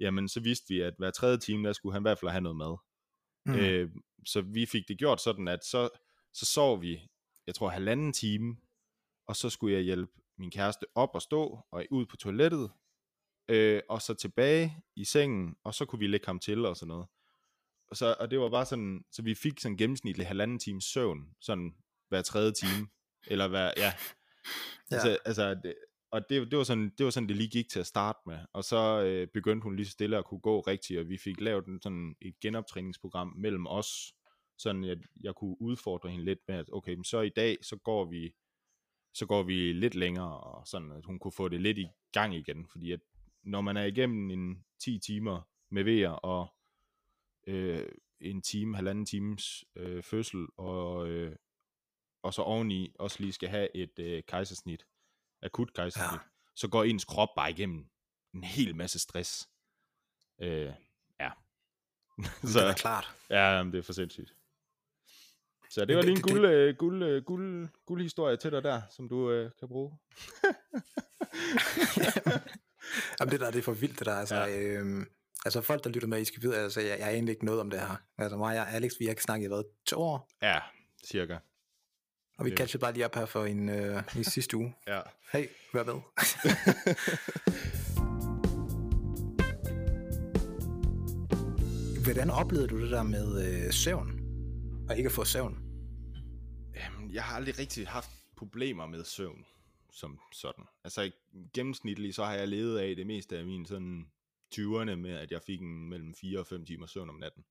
[0.00, 2.40] jamen, så vidste vi, at hver tredje time, der skulle han i hvert fald have
[2.40, 2.76] noget mad.
[3.46, 3.54] Mm.
[3.54, 3.90] Øh,
[4.26, 5.88] så vi fik det gjort sådan, at så,
[6.34, 7.00] så sov vi,
[7.46, 8.56] jeg tror, halvanden time,
[9.26, 12.70] og så skulle jeg hjælpe min kæreste op og stå, og ud på toilettet,
[13.48, 16.88] øh, og så tilbage i sengen, og så kunne vi lægge ham til og sådan
[16.88, 17.06] noget.
[17.88, 21.34] Og, så, og det var bare sådan, så vi fik sådan gennemsnitlig halvanden time søvn,
[21.40, 21.74] sådan
[22.08, 22.88] hver tredje time,
[23.26, 23.92] eller hver, ja.
[24.90, 24.96] Ja.
[24.96, 25.74] Altså, altså det,
[26.10, 28.38] og det, det, var sådan, det var sådan, det lige gik til at starte med.
[28.52, 31.40] Og så øh, begyndte hun lige så stille at kunne gå rigtigt, og vi fik
[31.40, 34.14] lavet sådan et genoptræningsprogram mellem os,
[34.58, 37.76] sådan at jeg kunne udfordre hende lidt med, at okay, men så i dag, så
[37.76, 38.32] går vi
[39.14, 42.34] så går vi lidt længere, og sådan at hun kunne få det lidt i gang
[42.34, 43.00] igen, fordi at
[43.42, 46.54] når man er igennem en 10 timer med vejer, og
[47.46, 47.88] øh,
[48.20, 51.36] en time, halvanden times øh, fødsel, og, øh,
[52.22, 54.86] og så oveni også lige skal have et øh, kejsersnit,
[55.42, 56.26] akut kejsersnit, Ja.
[56.54, 57.86] så går ens krop bare igennem
[58.34, 59.48] en hel masse stress.
[60.38, 60.72] Øh,
[61.20, 61.30] ja.
[62.52, 62.60] Så...
[62.60, 63.16] Det er klart.
[63.30, 64.34] Ja, det er for sindssygt.
[65.70, 68.62] Så det Men var lige en guld, øh, guld, øh, guld, guld historie til dig
[68.62, 69.98] der, som du øh, kan bruge.
[73.20, 74.14] Jamen det der, det er for vildt det der.
[74.14, 74.58] Altså, Ja.
[74.58, 75.06] øhm,
[75.44, 77.60] altså folk, der lytter med, I skal vide, altså jeg, jeg er egentlig ikke noget
[77.60, 77.96] om det her.
[78.18, 80.58] Altså mig og Alex, vi har ikke snakket i hvad, to år, Ja,
[81.06, 81.36] cirka.
[82.38, 84.74] og vi Det- catchede bare lige op her for en øh, i sidste uge.
[84.86, 85.00] Ja.
[85.32, 85.94] Hey, vær med.
[92.04, 94.20] Hvordan oplevede du det der med øh, søvn?
[94.88, 95.58] Og ikke at få søvn?
[96.76, 99.44] Jamen, jeg har aldrig rigtig haft problemer med søvn
[99.92, 100.64] som sådan.
[100.84, 101.10] Altså
[101.54, 104.12] gennemsnitligt, så har jeg levet af det meste af min sådan
[104.54, 107.44] 20'erne med, at jeg fik en mellem 4 og 5 timer søvn om natten.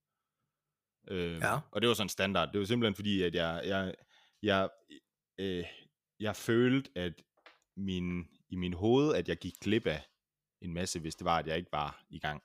[1.08, 1.60] Øh, Ja.
[1.72, 2.52] Og det var sådan standard.
[2.52, 3.96] Det var simpelthen fordi, at jeg, jeg,
[4.42, 4.70] jeg,
[5.38, 5.66] øh,
[6.20, 7.24] jeg følte, at
[7.78, 10.08] min, i min hoved, at jeg gik glip af
[10.62, 12.44] en masse, hvis det var, at jeg ikke var i gang.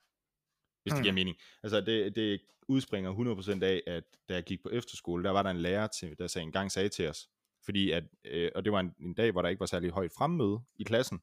[0.83, 1.37] Hvis det giver mening.
[1.63, 5.51] Altså det, det udspringer 100% af, at da jeg gik på efterskole, der var der
[5.51, 7.31] en lærer, til, der sagde, en gang sagde til os,
[7.67, 10.13] fordi at, øh, og det var en, en dag, hvor der ikke var særlig højt
[10.13, 11.21] fremmøde i klassen,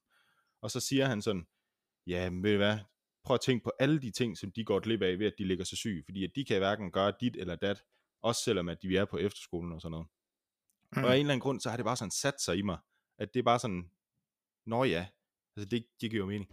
[0.62, 1.48] og så siger han sådan,
[2.08, 2.78] ja, ved hvad,
[3.24, 5.48] prøv at tænke på alle de ting, som de går glip af ved, at de
[5.48, 7.84] ligger så syge, fordi at de kan hverken gøre dit eller dat,
[8.22, 10.08] også selvom at de er på efterskolen og sådan noget.
[10.96, 11.04] Mm.
[11.04, 12.78] Og af en eller anden grund, så har det bare sådan sat sig i mig,
[13.18, 13.92] at det er bare sådan,
[14.66, 15.08] nå ja,
[15.56, 16.50] altså det, det giver jo mening.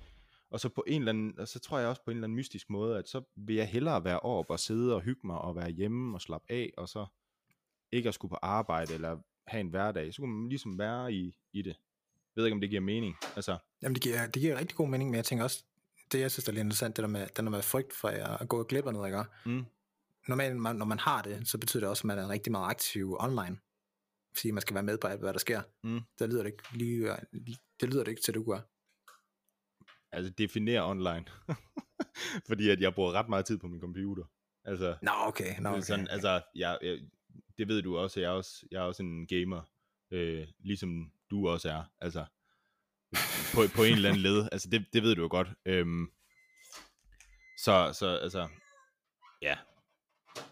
[0.51, 2.37] Og så på en eller anden, og så tror jeg også på en eller anden
[2.37, 5.57] mystisk måde, at så vil jeg hellere være op og sidde og hygge mig og
[5.57, 7.07] være hjemme og slappe af, og så
[7.93, 10.15] ikke at skulle på arbejde eller have en hverdag.
[10.15, 11.77] Så kunne man ligesom være i, i det.
[12.37, 13.17] Jeg ved ikke, om det giver mening.
[13.37, 15.65] Altså, Jamen, det giver, det giver rigtig god mening, men jeg tænker også,
[16.13, 18.49] det jeg synes er lidt interessant, det der med, den der med frygt for at
[18.49, 19.25] gå og glip af noget, ikke?
[19.47, 19.65] mm,
[20.29, 22.71] Normalt, man- når man har det, så betyder det også, at man er rigtig meget
[22.71, 23.59] aktiv online.
[24.37, 25.63] Fordi man skal være med på alt, hvad der sker.
[25.83, 26.01] mm.
[26.19, 27.17] Det lyder det ikke lige,
[27.81, 28.61] det lyder det ikke til, du gør.
[30.13, 31.25] altså definere online.
[32.49, 34.25] Fordi at jeg bruger ret meget tid på min computer.
[34.65, 35.61] Altså, Nå, okay.
[35.61, 35.81] Nå, okay.
[35.81, 36.99] sådan, altså jeg, jeg,
[37.59, 39.63] det ved du også, jeg er også, jeg er også en gamer,
[40.11, 42.25] øh, ligesom du også er, altså
[43.55, 45.49] på, på en eller anden led, altså det, det ved du jo godt.
[45.67, 46.07] Øhm,
[47.59, 48.49] så, så altså,
[49.43, 49.59] ja,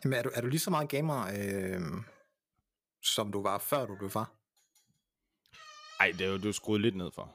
[0.05, 1.81] Jamen, er, du, er du lige så meget gamer, øh,
[3.03, 4.35] som du var, før du blev far?
[6.01, 7.35] ej, det er jo du er skruet lidt ned for.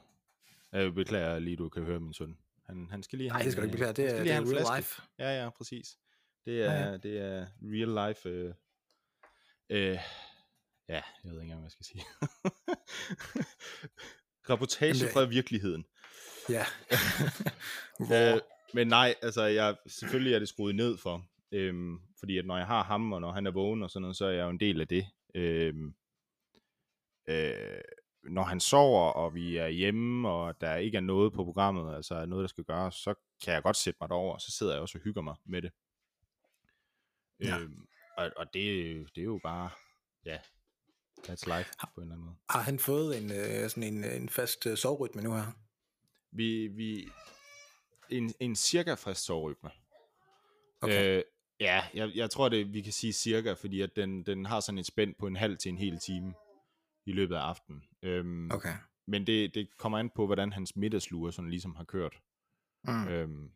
[0.71, 2.37] Jeg beklager lige, du kan høre min søn.
[2.65, 3.93] Han, han skal lige Nej, det skal du ikke beklage.
[3.93, 4.75] Det er, det er real flaske.
[4.77, 5.01] life.
[5.19, 5.97] Ja, ja, præcis.
[6.45, 6.97] Det Ja, er, ja.
[6.97, 8.29] det er real life.
[8.29, 8.53] Øh,
[9.73, 9.97] øh,
[10.89, 12.03] ja, jeg ved ikke engang, hvad jeg skal sige.
[14.49, 15.85] Reportage Jamen, det- fra virkeligheden.
[16.49, 16.65] Ja.
[18.13, 18.39] Øh,
[18.73, 21.25] men nej, altså jeg, selvfølgelig er det skruet ned for.
[21.51, 24.17] Øhm, fordi at når jeg har ham, og når han er vågen og sådan noget,
[24.17, 25.05] så er jeg jo en del af det.
[25.35, 25.93] Øhm,
[27.29, 27.81] øh,
[28.23, 32.25] når han sover, og vi er hjemme, og der ikke er noget på programmet, altså
[32.25, 34.81] noget, der skal gøres, så kan jeg godt sætte mig derover, og så sidder jeg
[34.81, 35.71] også og hygger mig med det.
[37.39, 37.59] Ja.
[37.59, 38.63] Øhm, og, og det,
[39.15, 39.69] det er jo bare,
[40.25, 40.37] ja,
[41.27, 42.35] that's life på en eller anden måde.
[42.49, 45.51] Har han fået en, øh, sådan en, en fast øh, sovrytme nu her?
[46.31, 47.09] Vi, vi,
[48.09, 49.69] en, en cirka frisk sovrytme.
[50.81, 51.17] Okay.
[51.17, 51.23] Øh,
[51.59, 54.79] ja, jeg, jeg tror det, vi kan sige cirka, fordi at den, den har sådan
[54.79, 56.33] et spænd på en halv til en hel time
[57.05, 57.83] i løbet af aftenen.
[58.01, 58.73] Øhm, Okay.
[59.07, 62.19] Men det, det kommer an på, hvordan hans middagslure sådan ligesom har kørt.
[62.83, 63.07] Mm.
[63.07, 63.51] Øhm,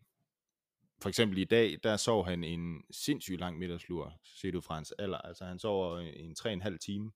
[1.01, 4.91] for eksempel i dag, der sov han en sindssygt lang middagslur, set ud fra hans
[4.91, 5.17] alder.
[5.17, 7.11] Altså han sover i en 3,5 time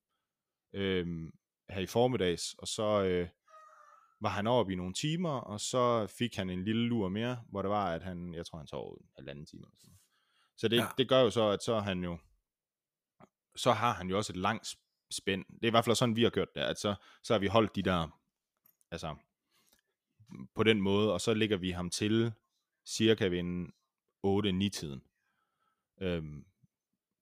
[0.72, 1.32] øhm,
[1.70, 3.28] her i formiddags, og så øh,
[4.20, 7.62] var han oppe i nogle timer, og så fik han en lille lur mere, hvor
[7.62, 9.62] det var, at han, jeg tror han sov en halvanden time.
[9.62, 9.98] Eller sådan.
[10.56, 10.86] Så det, Ja.
[10.98, 12.18] det gør jo så, at så han jo,
[13.56, 14.76] så har han jo også et langt
[15.10, 15.44] spænd.
[15.44, 17.46] Det er i hvert fald sådan, vi har gjort det, at så, så har vi
[17.46, 18.20] holdt de der,
[18.90, 19.16] altså,
[20.54, 22.32] på den måde, og så ligger vi ham til
[22.86, 23.72] cirka ved en
[24.26, 25.02] 8-9 tiden.
[26.00, 26.44] Øhm,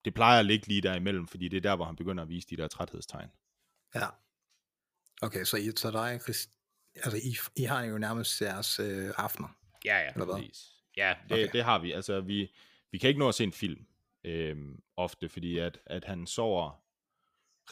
[0.04, 2.48] det plejer at ligge lige derimellem, fordi det er der, hvor han begynder at vise
[2.50, 3.28] de der træthedstegn.
[3.94, 4.06] Ja.
[5.22, 6.50] Okay, så, I, så dig, Chris,
[6.94, 9.48] altså I, I har jo nærmest jeres øh, aftener.
[9.84, 10.34] Ja, ja, Eller hvad?
[10.34, 10.72] præcis.
[10.96, 11.48] Ja, det, Okay.
[11.52, 11.92] det har vi.
[11.92, 12.52] Altså, vi,
[12.90, 13.86] vi kan ikke nå at se en film
[14.24, 16.82] øhm, ofte, fordi at, at han sover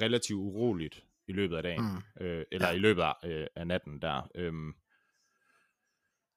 [0.01, 2.03] relativt uroligt i løbet af dagen, Mm.
[2.27, 2.74] øh, eller Ja.
[2.74, 4.31] i løbet af, øh, af natten der.
[4.35, 4.74] Øhm,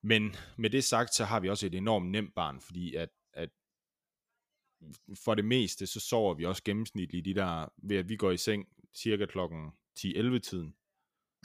[0.03, 3.49] men med det sagt, så har vi også et enormt nemt barn, fordi at, at
[5.23, 8.37] for det meste, så sover vi også gennemsnitligt de der, ved at vi går i
[8.37, 10.75] seng cirka klokken 10-11 tiden.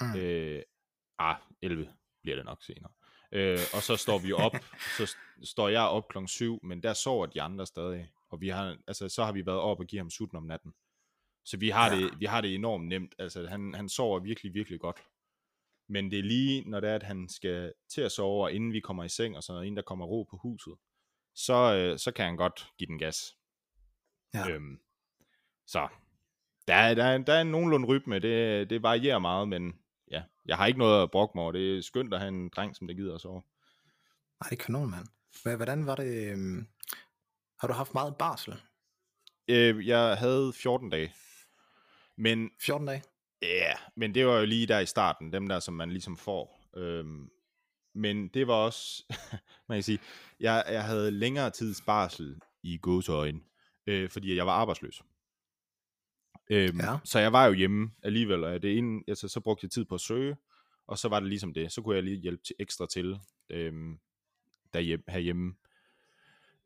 [0.00, 0.16] Mm.
[0.16, 0.62] Øh,
[1.18, 2.92] ah, 11 bliver det nok senere.
[3.32, 4.52] Øh, og så står vi op,
[4.96, 8.10] så st- står jeg op klokken 7, men der sover de andre stadig.
[8.28, 10.74] Og vi har, altså, så har vi været op og give ham sutten om natten.
[11.44, 12.00] Så vi har, ja.
[12.00, 13.14] det, vi har det enormt nemt.
[13.18, 14.96] Altså, han, han sover virkelig, virkelig godt.
[15.88, 18.72] Men det er lige, når det er, at han skal til at sove, og inden
[18.72, 20.74] vi kommer i seng, og sådan noget, inden der kommer ro på huset,
[21.34, 23.36] så, øh, så kan han godt give den gas.
[24.34, 24.50] Ja.
[24.50, 24.80] Øhm,
[25.66, 25.88] så
[26.68, 28.18] der er, der, er, der er en nogenlunde rytme.
[28.18, 29.78] Det, det varierer meget, men
[30.10, 31.52] ja, jeg har ikke noget at brokke mig over.
[31.52, 33.42] Det er skønt at have en dreng, som der gider at sove.
[34.40, 35.06] Nej, det er kanon, mand.
[35.56, 36.32] Hvordan var det...
[36.32, 36.66] øhm,
[37.60, 38.54] har du haft meget barsel?
[39.48, 41.14] Øh, jeg havde 14 dage.
[42.16, 43.02] Men 14 dage?
[43.42, 46.16] Ja, yeah, men det var jo lige der i starten, dem der, som man ligesom
[46.16, 46.70] får.
[46.76, 47.30] Øhm,
[47.94, 49.04] men det var også,
[49.68, 49.98] man kan sige,
[50.40, 53.40] jeg, jeg havde længere tids barsel i gåseøjne,
[53.86, 55.02] øh, fordi jeg var arbejdsløs.
[56.50, 56.98] Øhm, Ja.
[57.04, 59.94] Så jeg var jo hjemme alligevel, og det ene, altså, så brugte jeg tid på
[59.94, 60.36] at søge,
[60.86, 61.72] og så var det ligesom det.
[61.72, 63.18] Så kunne jeg lige hjælpe til ekstra til
[63.50, 63.98] øhm,
[64.72, 65.54] derhjemme, herhjemme.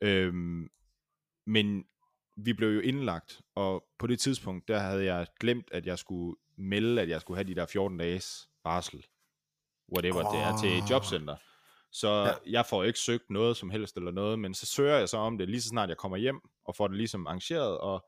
[0.00, 0.70] Øhm,
[1.46, 1.84] men
[2.44, 6.36] vi blev jo indlagt, og på det tidspunkt, der havde jeg glemt, at jeg skulle
[6.56, 9.06] melde, at jeg skulle have de der 14 dages barsel.
[9.96, 10.34] Whatever oh.
[10.34, 11.36] det er til et jobcenter.
[11.92, 12.50] Så Ja.
[12.50, 15.38] jeg får ikke søgt noget som helst eller noget, men så søger jeg så om
[15.38, 18.06] det lige så snart jeg kommer hjem, og får det ligesom arrangeret, og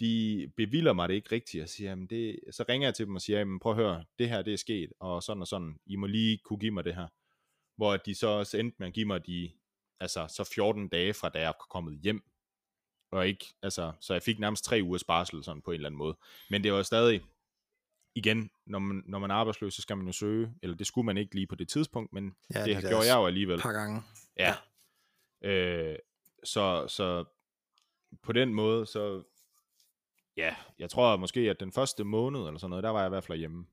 [0.00, 3.14] de bevilder mig det ikke rigtigt, og siger, jamen det, så ringer jeg til dem
[3.14, 5.76] og siger, jamen prøv at høre, det her det er sket, og sådan og sådan,
[5.86, 7.08] I må lige kunne give mig det her.
[7.76, 9.52] Hvor de så også endte med at give mig de
[10.00, 12.22] altså så 14 dage fra da jeg er kommet hjem,
[13.14, 15.98] og ikke, altså, så jeg fik nærmest tre ugers barsel sådan på en eller anden
[15.98, 16.16] måde.
[16.50, 17.22] Men det var stadig,
[18.14, 21.06] igen, når man, når man er arbejdsløs, så skal man jo søge, eller det skulle
[21.06, 23.56] man ikke lige på det tidspunkt, men Ja, ja, det det, gjorde jeg jo alligevel.
[23.56, 24.02] Et par gange.
[24.38, 24.54] Ja.
[25.44, 25.98] Øh,
[26.44, 27.24] så, så
[28.22, 29.22] på den måde, så
[30.36, 33.14] ja, jeg tror måske, at den første måned eller sådan noget, der var jeg i
[33.14, 33.66] hvert fald hjemme.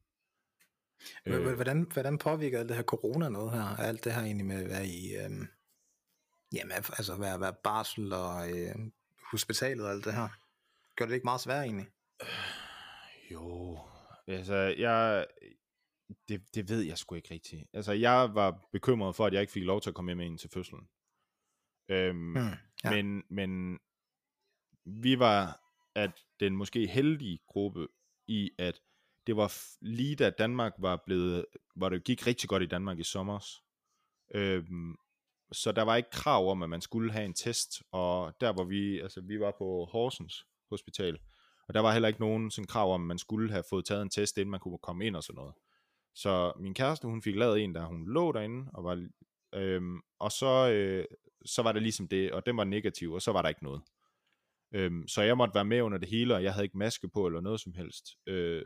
[1.26, 1.56] Øh.
[1.56, 3.78] Hvordan, hvordan påvirker alt det her corona noget her?
[3.78, 5.48] Alt det her egentlig med at være i, øhm,
[6.54, 8.76] jamen, altså være, være barsel og øh,
[9.32, 10.30] hospitalet og alt det her?
[10.96, 11.88] Gør det ikke meget svært egentlig?
[13.32, 13.80] Jo,
[14.28, 15.28] altså jeg,
[16.28, 17.64] det, det ved jeg sgu ikke rigtigt.
[17.74, 20.38] Altså jeg var bekymret for, at jeg ikke fik lov til at komme med ind
[20.38, 20.90] til fødslen.
[21.90, 22.92] Øhm, Hmm, ja.
[22.92, 23.80] men, men
[24.86, 25.62] vi var
[25.96, 27.88] at den måske heldige gruppe
[28.28, 28.82] i, at
[29.28, 33.04] det var lige da Danmark var blevet, hvor det gik rigtig godt i Danmark i
[33.04, 33.46] sommer.
[34.34, 34.96] Øhm,
[35.52, 38.64] så der var ikke krav om, at man skulle have en test, og der hvor
[38.64, 41.20] vi, altså vi var på Horsens Hospital,
[41.68, 44.02] og der var heller ikke nogen sådan krav om, at man skulle have fået taget
[44.02, 45.54] en test, inden man kunne komme ind og sådan noget.
[46.16, 49.08] Så min kæreste, hun fik lavet en, der hun lå derinde, og, var,
[49.54, 51.06] øhm, og så, øh,
[51.46, 53.82] så var det ligesom det, og den var negativ, og så var der ikke noget.
[54.74, 57.28] Øhm, så jeg måtte være med under det hele, og jeg havde ikke maske på
[57.28, 58.06] eller noget som helst.
[58.28, 58.64] Øh,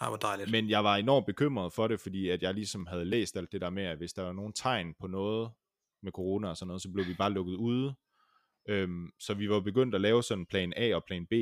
[0.00, 0.50] Ej, hvor dejligt.
[0.50, 3.60] men jeg var enormt bekymret for det, fordi at jeg ligesom havde læst alt det
[3.60, 5.50] der med, at hvis der var nogen tegn på noget
[6.02, 7.94] med corona og sådan noget, så blev vi bare lukket ude.
[8.68, 11.32] Øhm, så vi var begyndt at lave sådan plan A og plan B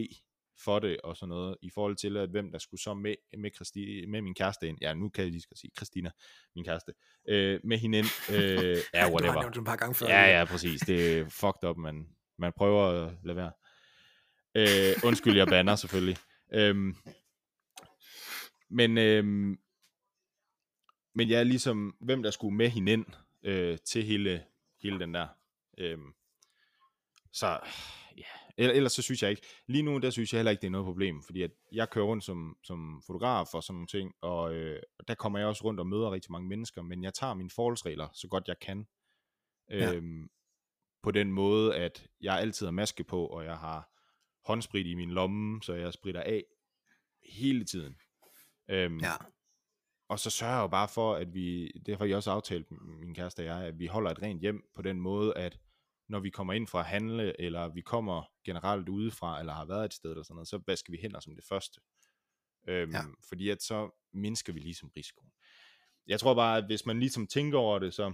[0.65, 3.51] for det og sådan noget, i forhold til, at hvem der skulle så med, med,
[3.55, 4.79] Christi, med min kæreste ind.
[4.81, 6.11] Ja, nu kan jeg lige skal sige, Christina,
[6.55, 6.93] min kæreste,
[7.29, 8.07] øh, med hende ind.
[8.33, 9.41] Øh, ja, Du har whatever.
[9.41, 10.07] nævnt par gange før.
[10.07, 10.81] Ja, ja, præcis.
[10.81, 13.53] Det er fucked up, man, man prøver at lade være.
[14.55, 16.17] Øh, undskyld, jeg banner selvfølgelig.
[16.53, 16.97] Øhm,
[18.71, 19.59] men, øhm,
[21.15, 23.07] men jeg er ligesom, hvem der skulle med hende ind
[23.43, 24.45] øh, til hele,
[24.83, 25.29] hele den der.
[25.79, 26.15] Øhm,
[27.33, 27.47] så
[28.17, 28.25] ja,
[28.61, 30.71] Ell- ellers så synes jeg ikke, lige nu der synes jeg heller ikke, det er
[30.71, 34.55] noget problem, fordi at jeg kører rundt som, som fotograf og sådan nogle ting, og
[34.55, 37.51] øh, der kommer jeg også rundt og møder rigtig mange mennesker, men jeg tager mine
[37.51, 38.87] forholdsregler så godt jeg kan.
[39.71, 39.93] Ja.
[39.95, 40.31] Øhm,
[41.03, 43.91] på den måde, at jeg altid har maske på, og jeg har
[44.45, 46.45] håndsprit i min lomme, så jeg spritter af
[47.23, 47.97] hele tiden.
[48.69, 49.13] Øhm, Ja.
[50.09, 53.15] Og så sørger jeg jo bare for, at vi, det har jeg også aftalt, min
[53.15, 55.59] kæreste og jeg, at vi holder et rent hjem på den måde, at
[56.09, 59.85] når vi kommer ind fra at handle, eller vi kommer generelt udefra, eller har været
[59.85, 61.81] et sted, eller sådan noget, så vasker vi hænder som det første.
[62.69, 63.01] Øhm, Ja.
[63.29, 65.31] Fordi at så mindsker vi ligesom risikoen.
[66.07, 68.13] Jeg tror bare, at hvis man ligesom tænker over det, så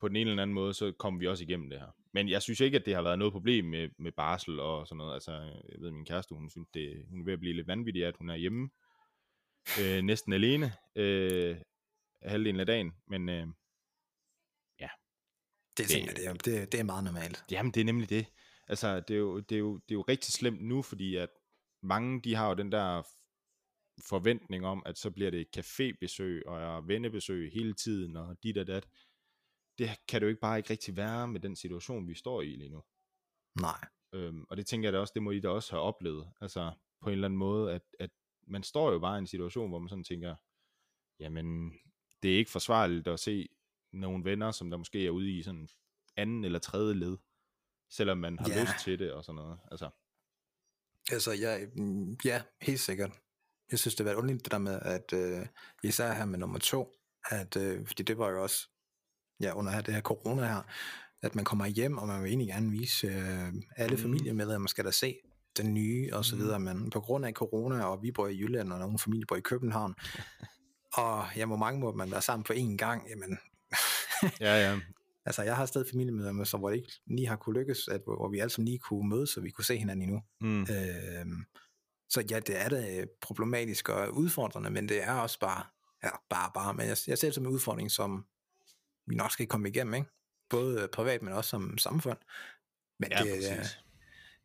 [0.00, 1.90] på den ene eller anden måde, så kommer vi også igennem det her.
[2.12, 4.96] Men jeg synes ikke, at det har været noget problem med, med barsel og sådan
[4.96, 5.14] noget.
[5.14, 8.04] Altså, jeg ved, min kæreste, hun synes, det, hun er ved at blive lidt vanvittig,
[8.04, 8.70] at hun er hjemme
[9.80, 11.56] øh, næsten alene øh,
[12.22, 12.92] halvdelen af dagen.
[13.06, 13.46] Men øh,
[15.76, 17.44] Det, tænker jeg, det, er, det, det er meget normalt.
[17.50, 18.26] jamen, det er nemlig det.
[18.68, 21.30] Altså, det er, jo, det, er jo, det er jo rigtig slemt nu, fordi at
[21.82, 23.02] mange, de har jo den der
[24.08, 28.66] forventning om, at så bliver det et cafébesøg og vennebesøg hele tiden, og dit og
[28.66, 28.88] dat.
[29.78, 32.56] Det kan det jo ikke bare ikke rigtig være med den situation, vi står i
[32.56, 32.82] lige nu.
[33.60, 33.88] Nej.
[34.14, 36.32] Øhm, og det tænker jeg da også, det må I da også have oplevet.
[36.40, 38.10] Altså på en eller anden måde, at, at
[38.52, 40.36] man står jo bare i en situation, hvor man sådan tænker,
[41.20, 41.72] jamen,
[42.22, 43.48] det er ikke forsvarligt at se
[43.92, 45.68] nogle venner, som der måske er ude i sådan
[46.16, 47.16] anden eller tredje led,
[47.90, 48.60] selvom man har Ja.
[48.62, 49.58] lyst til det og sådan noget.
[49.70, 49.90] Altså,
[51.10, 53.10] Altså, ja, mm, ja, helt sikkert.
[53.70, 55.46] Jeg synes, det var underligt det der med, at øh,
[55.82, 56.98] især her med nummer to,
[57.30, 58.68] at, øh, fordi det var jo også,
[59.40, 60.62] ja, under her, det her corona her,
[61.22, 64.02] at man kommer hjem, og man vil egentlig gerne vise øh, alle Mm.
[64.02, 65.18] familiemedlemmer, skal der se
[65.56, 66.42] den nye, og så Mm.
[66.42, 69.36] videre, men på grund af corona, og vi bor i Jylland, og nogle familier bor
[69.36, 69.94] i København,
[70.92, 73.38] og ja, hvor mange må man være sammen på én gang, jamen,
[74.40, 74.80] ja, ja.
[75.26, 78.28] altså, jeg har stadig familiemedlemmer, som hvor det ikke lige har kunne lykkes, at, hvor,
[78.28, 80.22] vi alle sammen lige kunne mødes, så vi kunne se hinanden endnu.
[80.40, 80.60] Mm.
[80.62, 81.26] Øh,
[82.08, 85.64] så ja, det er da problematisk og udfordrende, men det er også bare,
[86.04, 88.24] ja, bare, bare, men jeg, jeg ser det som en udfordring, som
[89.06, 90.06] vi nok skal komme igennem, ikke?
[90.50, 92.18] Både privat, men også som samfund.
[92.98, 93.78] Men Ja, det, øh, præcis.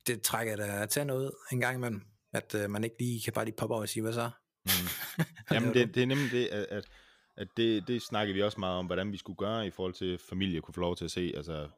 [0.07, 2.01] Det trækker da til noget en gang imellem,
[2.33, 4.29] at øh, man ikke lige kan bare lige poppe over og sige, hvad så?
[4.65, 4.71] Mm.
[5.51, 6.89] Jamen, det, det er nemlig det, at, at,
[7.37, 10.17] at det, det snakkede vi også meget om, hvordan vi skulle gøre i forhold til
[10.29, 11.69] familie kunne få lov til at se, altså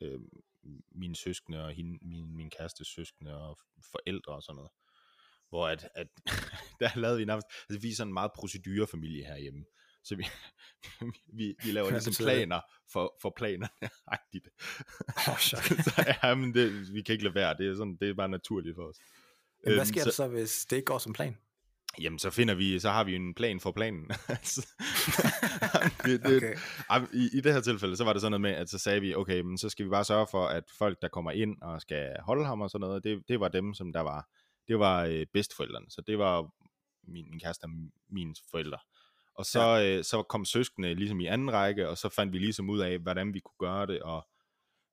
[0.00, 0.20] øh,
[0.94, 3.58] mine søskende og hende, min, min kærestes søskende og
[3.92, 4.70] forældre og sådan noget.
[5.48, 6.06] Hvor at, at
[6.80, 9.64] der lavede vi nærmest, altså vi er sådan en meget procedurefamilie herhjemme.
[10.04, 10.26] Så vi,
[11.38, 12.60] vi, vi laver ligesom planer
[12.92, 13.88] for, for planerne.
[14.06, 14.48] agtigt.
[15.28, 15.62] Åh, chok.
[15.62, 17.56] så ja, men det, vi kan ikke lade være.
[17.58, 18.96] Det er, sådan, det er bare naturligt for os.
[19.64, 21.36] Men hvad Øhm, sker der så, hvis det ikke går som plan?
[22.00, 24.10] Jamen, så finder vi, så har vi en plan for planen.
[24.28, 24.66] Altså,
[26.04, 27.06] det, det, Okay.
[27.14, 29.14] i, I det her tilfælde, så var det sådan noget med, at så sagde vi,
[29.14, 32.16] okay, men så skal vi bare sørge for, at folk, der kommer ind og skal
[32.20, 34.28] holde ham og sådan noget, det, det var dem, som der var,
[34.68, 35.86] det var øh, bedsteforældrene.
[35.90, 36.50] Så det var
[37.08, 37.70] min, min kæreste og
[38.10, 38.78] mine forældre.
[39.34, 39.96] Og så, ja.
[39.96, 42.98] øh, så kom søskende ligesom i anden række, og så fandt vi ligesom ud af,
[42.98, 44.28] hvordan vi kunne gøre det, og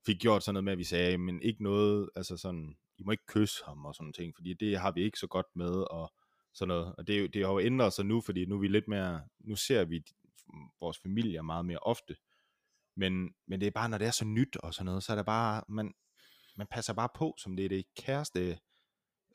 [0.06, 3.12] fik gjort sådan noget med, at vi sagde, men ikke noget, altså sådan, I må
[3.12, 6.14] ikke kysse ham og sådan ting, fordi det har vi ikke så godt med, og
[6.54, 6.96] sådan noget.
[6.98, 9.56] Og det, det har jo ændret sig nu, fordi nu er vi lidt mere, nu
[9.56, 10.04] ser vi
[10.80, 12.16] vores familier meget mere ofte.
[12.96, 15.16] Men, men det er bare, når det er så nyt og sådan noget, så er
[15.16, 15.94] det bare, man,
[16.58, 18.60] man passer bare på, som det er det kæreste,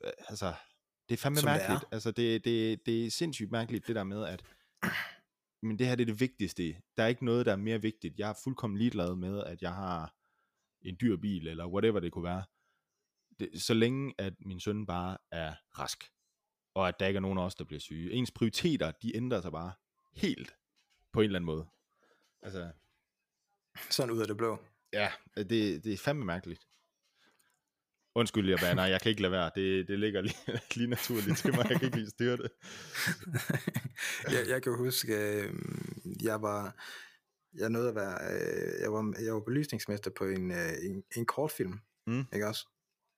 [0.04, 0.54] øh, altså,
[1.08, 1.82] det er fandme Som det mærkeligt.
[1.82, 1.94] er.
[1.94, 4.44] altså, det, det, det er sindssygt mærkeligt, det der med, at
[5.62, 6.82] men det her det er det vigtigste.
[6.96, 8.18] Der er ikke noget, der er mere vigtigt.
[8.18, 10.14] Jeg er fuldkommen ligeglad med, at jeg har
[10.82, 12.44] en dyr bil, eller whatever det kunne være.
[13.38, 16.04] Det, så længe, at min søn bare er rask,
[16.74, 18.12] og at der ikke er nogen af os, der bliver syge.
[18.12, 19.72] Ens prioriteter, de ændrer sig bare
[20.12, 20.56] helt
[21.12, 21.66] på en eller anden måde.
[22.42, 22.72] Altså,
[23.90, 24.58] Sådan ud af det blå.
[24.92, 26.68] ja, det, det er fandme mærkeligt.
[28.16, 29.50] Undskyld, jeg baner, jeg kan ikke lade være.
[29.54, 30.36] Det, det ligger lige,
[30.76, 31.66] lige naturligt til mig.
[31.70, 32.50] Jeg kan ikke lige styre det.
[34.34, 35.54] jeg, jeg kan huske, øh,
[36.22, 36.76] jeg var,
[37.54, 41.26] jeg nåede at være, øh, jeg var, jeg var belysningsmester på en, øh, en, en
[41.26, 42.24] kortfilm, Mm.
[42.32, 42.66] ikke også?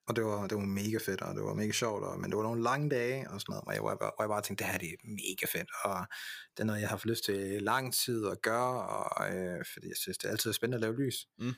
[0.08, 2.36] Og det var, det var mega fedt, og det var mega sjovt, og, men det
[2.36, 4.72] var nogle lange dage og sådan noget, hvor jeg, bare, hvor jeg bare tænkte, det
[4.72, 6.06] her det er mega fedt, og
[6.56, 9.88] det er noget, jeg har haft lyst til lang tid at gøre, og, øh, fordi
[9.88, 11.26] jeg synes, det er altid spændende at lave lys.
[11.38, 11.52] Mm.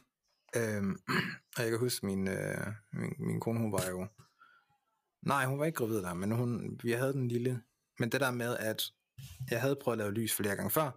[0.57, 1.01] Øhm,
[1.57, 4.07] og jeg kan huske, min, øh, min, min kone, hun var jo,
[5.23, 7.63] nej, hun var ikke gravid der, men hun, vi havde den lille,
[7.99, 8.83] men det der med, at
[9.51, 10.91] jeg havde prøvet at lave lys flere gange før,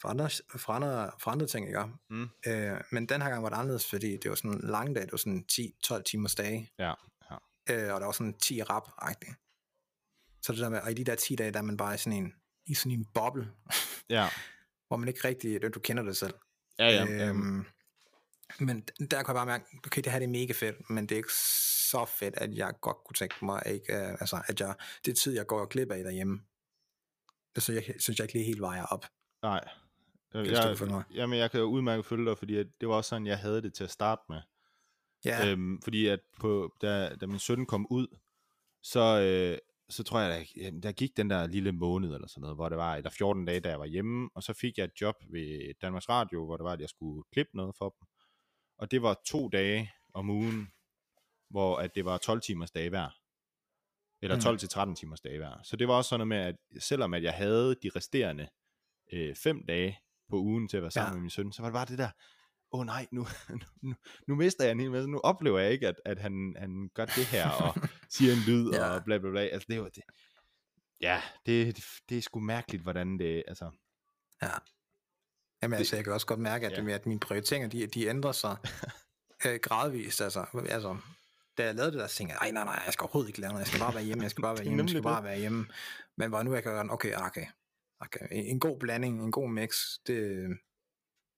[0.00, 1.84] for andre, for andre, for andre ting, ikke?
[2.10, 2.28] Mm.
[2.46, 5.02] Øh, men den her gang var det anderledes, fordi det var sådan en lang dag,
[5.02, 6.94] det var sådan 10-12 timers dage, Ja,
[7.30, 7.36] ja.
[7.70, 9.34] øh, og der var sådan 10 rap -agtigt.
[10.42, 11.98] Så det der med, og i de der 10 dage, der er man bare i
[11.98, 12.32] sådan en,
[12.66, 13.52] i sådan en boble,
[14.10, 14.28] Ja,
[14.88, 16.34] hvor man ikke rigtig, du kender det selv.
[16.78, 17.28] ja, ja.
[17.28, 17.64] øhm,
[18.60, 21.12] men der kunne jeg bare mærke, okay, det her det er mega fedt, men det
[21.12, 21.32] er ikke
[21.90, 25.34] så fedt, at jeg godt kunne tænke mig, ikke, uh, altså, at jeg, det tid,
[25.34, 26.40] jeg går og glip af derhjemme.
[27.54, 29.04] Det synes jeg, synes jeg ikke lige helt vejer op.
[29.42, 29.68] nej.
[30.34, 31.04] Øh, Jeg, mig.
[31.14, 33.74] jamen, jeg kan jo udmærket følge dig, fordi det var også sådan, jeg havde det
[33.74, 34.40] til at starte med.
[35.24, 38.06] Ja, Øhm, fordi at på, da, da min søn kom ud,
[38.82, 42.56] så, øh, så tror jeg, der, der gik den der lille måned eller sådan noget,
[42.56, 45.00] hvor det var, eller 14 dage, da jeg var hjemme, og så fik jeg et
[45.00, 48.08] job ved Danmarks Radio, hvor det var, at jeg skulle klippe noget for dem.
[48.78, 50.68] Og det var to dage om ugen,
[51.50, 53.10] hvor at det var 12 timers dage hver.
[54.22, 54.42] Eller Mm.
[54.42, 55.62] 12 til 13 timers dage hver.
[55.62, 58.48] Så det var også sådan noget med, at selvom at jeg havde de resterende
[59.12, 61.14] øh, fem dage på ugen til at være sammen Ja.
[61.14, 62.10] med min søn, så var det bare det der,
[62.72, 63.26] åh oh, nej, nu,
[63.82, 63.94] nu,
[64.28, 67.04] nu mister jeg en hel masse, nu oplever jeg ikke, at, at han, han gør
[67.04, 67.74] det her, og
[68.16, 68.88] siger en lyd, Ja.
[68.90, 70.02] og bla bla bla, altså det var det,
[71.00, 73.70] ja, det, det, det er sgu mærkeligt, hvordan det, altså,
[74.42, 74.48] ja.
[75.62, 76.76] Jamen, altså, jeg kan også godt mærke, at, Ja.
[76.76, 78.56] det med, at mine prioriteringer, de, de ændrer sig
[79.46, 80.20] øh, gradvist.
[80.20, 80.96] Altså, altså,
[81.58, 83.40] da jeg lavede det der, så tænkte jeg, "Ej, nej, nej, jeg skal overhovedet ikke
[83.40, 85.02] lave noget, jeg skal bare være hjemme, jeg skal bare være Det hjemme, jeg skal
[85.02, 85.66] bare være hjemme.
[86.16, 87.46] Men hvor nu jeg kan gøre, okay, okay,
[88.00, 90.46] okay, en, god blanding, en god mix, det,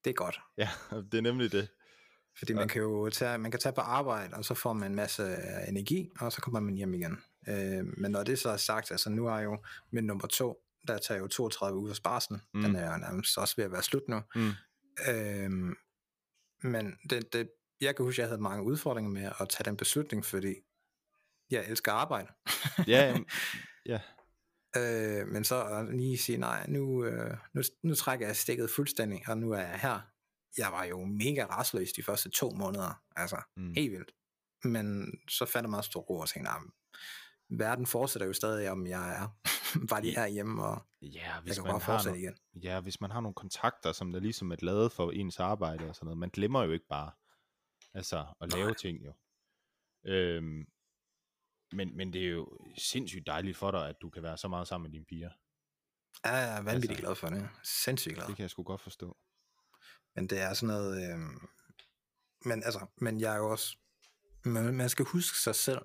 [0.05, 0.41] det er godt.
[0.57, 0.69] ja,
[1.13, 1.69] det er nemlig det,
[2.39, 4.97] Fordi man kan jo tage, man kan tage på arbejde, og så får man en
[4.97, 7.19] masse øh, energi, og så kommer man hjem igen.
[7.49, 9.59] Øh, men når det så er sagt, altså nu er jo
[9.91, 12.41] min nummer to, der tager jo 32 ugers barsel.
[12.55, 12.63] Mm.
[12.63, 14.21] Den er jo nærmest også ved at være slut nu.
[14.35, 14.51] Mm.
[15.09, 15.51] Øh,
[16.63, 19.77] men det, det, jeg kan huske, at jeg havde mange udfordringer med at tage den
[19.77, 20.55] beslutning, fordi
[21.51, 22.29] jeg elsker arbejde.
[22.87, 23.19] ja,
[23.87, 24.01] ja,
[24.77, 29.39] Øh, men så lige sige, nej, nu, øh, nu, nu trækker jeg stikket fuldstændig, og
[29.39, 30.01] nu er jeg her.
[30.59, 33.73] Jeg var jo mega rastløs de første to måneder, altså Mm.
[33.77, 34.13] helt vildt.
[34.65, 36.51] Men så fandt jeg meget stor ro og tænkte,
[37.51, 39.29] verden fortsætter jo stadig, om jeg er
[39.91, 42.63] bare lige herhjemme, og ja, jeg hvis kan man bare fortsætte noget, igen.
[42.63, 45.95] ja, hvis man har nogle kontakter, som der ligesom er lavet for ens arbejde og
[45.95, 47.11] sådan noget, man glemmer jo ikke bare,
[47.95, 48.75] altså, at lave Nej.
[48.75, 49.13] ting jo.
[50.07, 50.67] Øhm,
[51.73, 54.69] men, men det er jo sindssygt dejligt for dig, at du kan være så meget
[54.69, 55.31] sammen med dine piger.
[56.25, 57.49] Ja, jeg er vanvittigt Altså- glad for det.
[57.65, 58.27] Sindssygt glad.
[58.27, 59.17] Det kan jeg sgu godt forstå.
[60.15, 61.13] Men det er sådan noget...
[61.13, 61.19] Øh,
[62.45, 63.77] men altså, men jeg er jo også...
[64.45, 65.79] Man, man skal huske sig selv,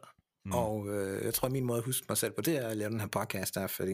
[0.46, 0.52] Mm.
[0.52, 2.92] og øh, jeg tror, min måde at huske mig selv på, det er at lave
[2.92, 3.92] den her podcast der, fordi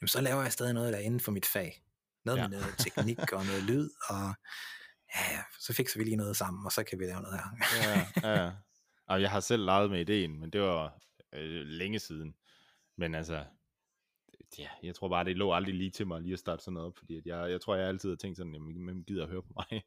[0.00, 1.82] jamen, så laver jeg stadig noget, der er inden for mit fag.
[2.24, 2.48] Noget Ja.
[2.48, 4.34] med noget teknik og noget lyd, og
[5.14, 7.48] ja, ja, så fikser vi lige noget sammen, og så kan vi lave noget her.
[8.22, 8.52] ja, ja.
[9.06, 10.98] Og jeg har selv leget med ideen, men det var
[11.34, 12.34] øh, længe siden.
[12.98, 13.44] Men altså,
[14.58, 16.86] ja, jeg tror bare, det lå aldrig lige til mig lige at starte sådan noget
[16.86, 19.30] op, fordi at jeg, jeg tror, jeg altid har tænkt sådan, jamen, hvem gider at
[19.30, 19.82] høre på mig?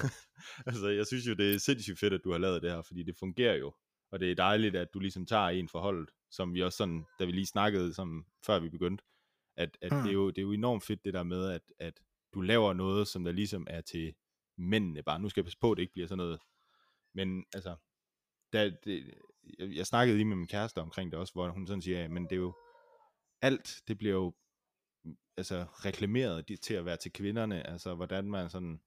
[0.66, 3.02] altså, jeg synes jo, det er sindssygt fedt, at du har lavet det her, fordi
[3.02, 3.74] det fungerer jo.
[4.10, 7.24] Og det er dejligt, at du ligesom tager en forholdet, som vi også sådan, da
[7.24, 9.04] vi lige snakkede, som, før vi begyndte,
[9.56, 9.98] at, at mm.
[9.98, 12.00] det, er jo, det er jo enormt fedt det der med, at, at
[12.34, 14.14] du laver noget, som der ligesom er til
[14.58, 15.20] mændene bare.
[15.20, 16.40] Nu skal jeg passe på, at det ikke bliver sådan noget.
[17.14, 17.76] Men altså,
[18.52, 19.14] da, det,
[19.58, 22.08] jeg, jeg snakkede lige med min kæreste omkring det også, hvor hun sådan siger, ja,
[22.08, 22.54] men det er jo,
[23.42, 24.34] alt, det bliver jo
[25.36, 28.80] altså reklameret til at være til kvinderne, altså hvordan man sådan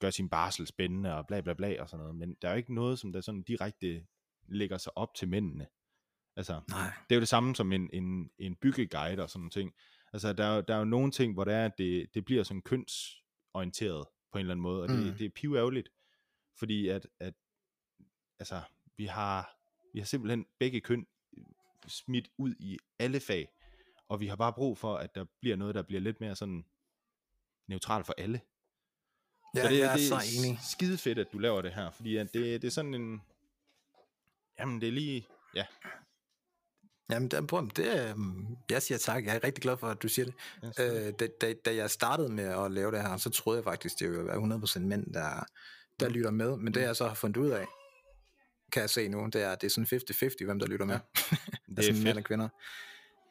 [0.00, 2.58] gør sin barsel spændende og bla bla bla og sådan noget, men der er jo
[2.58, 4.06] ikke noget, som der sådan direkte
[4.48, 5.66] lægger sig op til mændene.
[6.36, 6.92] Altså, Nej.
[7.08, 9.74] det er jo det samme som en, en, en byggeguide og sådan nogle ting.
[10.12, 12.42] Altså, der er, der er jo nogle ting, hvor det er, at det, det bliver
[12.42, 15.14] sådan kønsorienteret på en eller anden måde, og det, mm.
[15.18, 15.88] det er piværgerligt,
[16.58, 17.34] fordi at, at
[18.38, 18.60] altså,
[18.96, 19.56] vi har,
[19.92, 21.06] vi har simpelthen begge køn
[21.88, 23.48] smidt ud i alle fag,
[24.08, 26.64] og vi har bare brug for, at der bliver noget, der bliver lidt mere sådan
[27.68, 28.40] neutralt for alle.
[29.56, 30.58] Ja, så det, jeg er det så er enig.
[30.70, 33.22] skide fedt, at du laver det her, fordi at det, det er sådan en,
[34.58, 35.64] jamen det er lige, ja,
[37.10, 38.16] Jamen, det, det,
[38.70, 39.24] jeg siger tak.
[39.24, 40.34] Jeg er rigtig glad for, at du siger det.
[40.78, 43.64] ja Øh, da, da, da jeg startede med at lave det her, så troede jeg
[43.64, 45.44] faktisk, det ville være 100% mænd, der,
[46.00, 46.14] der Mm.
[46.14, 46.56] lytter med.
[46.56, 47.66] Men det jeg så har fundet ud af,
[48.72, 50.00] kan jeg se nu, det er, det er sådan
[50.40, 50.98] 50-50, hvem der lytter med.
[51.68, 52.16] det altså er mænd fedt.
[52.16, 52.48] og kvinder.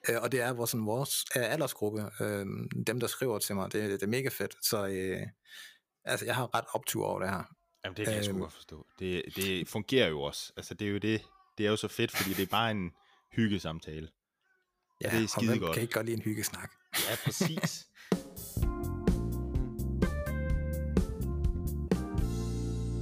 [0.09, 2.05] Øh, og det er vores, sådan, vores aldersgruppe.
[2.21, 2.45] Øh,
[2.87, 4.65] dem, der skriver til mig, det, det er mega fedt.
[4.65, 5.27] Så øh,
[6.05, 7.43] altså, jeg har ret optur over det her.
[7.85, 8.41] Jamen det kan jeg sgu Øhm.
[8.41, 8.87] godt forstå.
[8.99, 10.53] Det, det fungerer jo også.
[10.57, 11.21] Altså det er jo det,
[11.57, 12.91] det er jo så fedt, fordi det er bare en
[13.31, 14.09] hyggesamtale.
[15.03, 15.73] Ja, det er og skide hvem godt.
[15.73, 16.71] kan ikke godt lide en hyggesnak?
[17.09, 17.87] Ja, præcis.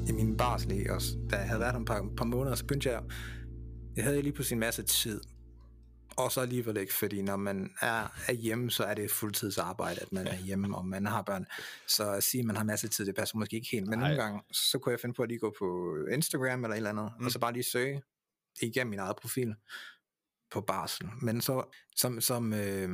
[0.09, 1.17] i min barsel også.
[1.31, 3.03] Da jeg havde været der et par, par måneder, så begyndte jeg,
[3.95, 5.21] jeg havde lige pludselig en masse tid.
[6.17, 10.11] Og så alligevel ikke, fordi når man er, er hjemme, så er det fuldtidsarbejde, at
[10.11, 11.45] man er hjemme, og man har børn.
[11.87, 13.87] Så at sige, at man har masser af tid, det passer måske ikke helt.
[13.87, 14.07] Men Nej.
[14.09, 16.89] nogle gange, så kunne jeg finde på at lige gå på Instagram eller et eller
[16.89, 17.19] andet, mm.
[17.19, 17.25] Mm.
[17.25, 18.01] og så bare lige søge
[18.61, 19.55] igennem min eget profil
[20.51, 21.09] på barsel.
[21.21, 21.63] Men så,
[21.95, 22.89] som, som, øh,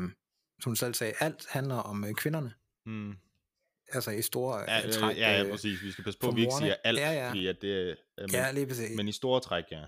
[0.61, 2.53] som du selv sagde, alt handler om øh, kvinderne.
[2.85, 3.15] Mm.
[3.93, 5.17] Altså i store Ja, øh, øh, træk.
[5.17, 5.83] ja, ja, øh, præcis.
[5.83, 7.29] Vi skal passe på, at vi ikke siger alt, Ja, ja.
[7.29, 8.95] fordi at det er, men, Ja, lige præcis.
[8.97, 9.83] men i store træk, ja.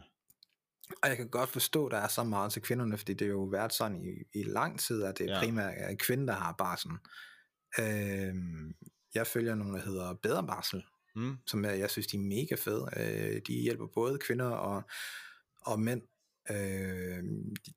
[1.03, 3.29] Og jeg kan godt forstå, at der er så meget til kvinderne, fordi det er
[3.31, 5.39] jo været sådan i, i lang tid, at det Ja.
[5.39, 6.91] primært er kvinder, der har barsel.
[7.79, 8.75] Øhm,
[9.15, 10.83] jeg følger nogle, der hedder Bedre Barsel,
[11.15, 11.37] Mm.
[11.47, 12.89] som jeg, jeg synes, de er mega fede.
[12.97, 14.83] Øh, de hjælper både kvinder og,
[15.61, 16.01] og mænd.
[16.51, 17.23] Øh,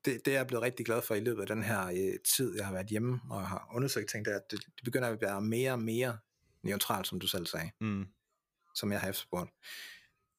[0.05, 2.55] det, det er jeg blevet rigtig glad for i løbet af den her øh, tid,
[2.55, 5.71] jeg har været hjemme og har undersøgt ting, at det, det begynder at være mere
[5.71, 6.17] og mere
[6.63, 8.05] neutralt, som du selv sagde, Mm.
[8.75, 9.49] som jeg har efterspurgt.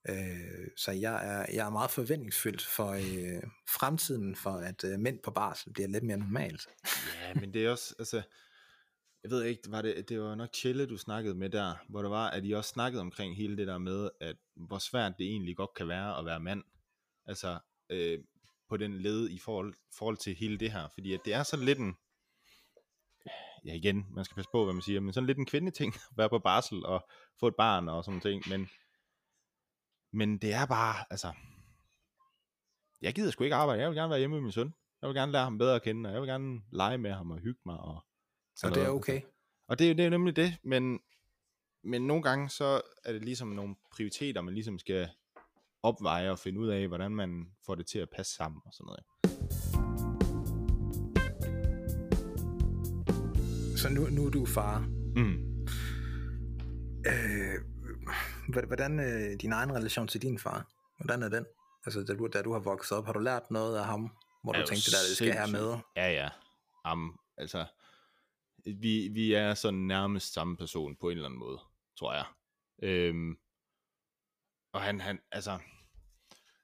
[0.09, 5.19] Øh, så jeg er, jeg er meget forventningsfyldt for øh, fremtiden, for at øh, mænd
[5.19, 6.69] på barsel bliver lidt mere normalt.
[7.23, 8.23] Ja, men det er også, altså,
[9.23, 12.11] jeg ved ikke, var det, det var nok Chelle, du snakkede med der, hvor det
[12.11, 15.57] var, at I også snakkede omkring hele det der med, at hvor svært det egentlig
[15.57, 16.63] godt kan være at være mand.
[17.27, 17.59] Altså,
[17.91, 18.19] øh,
[18.69, 21.65] på den led i forhold, forhold til hele det her, fordi at det er sådan
[21.65, 21.97] lidt en,
[23.65, 26.17] ja igen, man skal passe på, hvad man siger, men sådan lidt en kvindeting, at
[26.17, 27.09] være på barsel og
[27.41, 28.71] få et barn og sådan ting, men,
[30.13, 31.33] men det er bare, altså,
[33.03, 35.17] jeg gider sgu ikke arbejde, jeg vil gerne være hjemme med min søn, jeg vil
[35.17, 37.61] gerne lære ham bedre at kende, og jeg vil gerne lege med ham og hygge
[37.67, 38.05] mig, og
[38.63, 39.15] Og det er okay.
[39.15, 39.29] Altså.
[39.69, 41.01] Og det, er det er jo nemlig det, men,
[41.85, 45.09] men nogle gange så er det ligesom nogle prioriteter, man ligesom skal
[45.83, 48.87] opveje og finde ud af, hvordan man får det til at passe sammen og sådan
[48.87, 49.05] noget.
[53.77, 54.79] Så nu, nu er du far.
[55.17, 55.67] Mm.
[57.07, 57.80] Øh,
[58.53, 60.67] hvordan øh, din egen relation til din far?
[60.99, 61.47] Hvordan er den?
[61.87, 64.13] Altså, da du, da du har vokset op, har du lært noget af ham,
[64.45, 65.79] hvor du tænkte, det der, det skal have med?
[65.97, 66.29] Ja, ja.
[66.93, 67.67] Um, altså,
[68.65, 71.59] vi, vi er sådan nærmest samme person på en eller anden måde,
[71.99, 72.25] tror jeg.
[72.83, 73.37] Øhm,
[74.73, 75.59] og han, han, altså,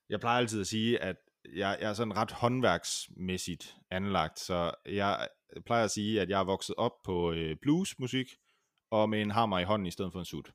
[0.09, 1.17] jeg plejer altid at sige, at
[1.55, 5.29] jeg, jeg er sådan ret håndværksmæssigt anlagt, så jeg
[5.67, 8.27] plejer at sige, at jeg er vokset op på øh, bluesmusik,
[8.91, 10.53] og med en hammer i hånden i stedet for en sut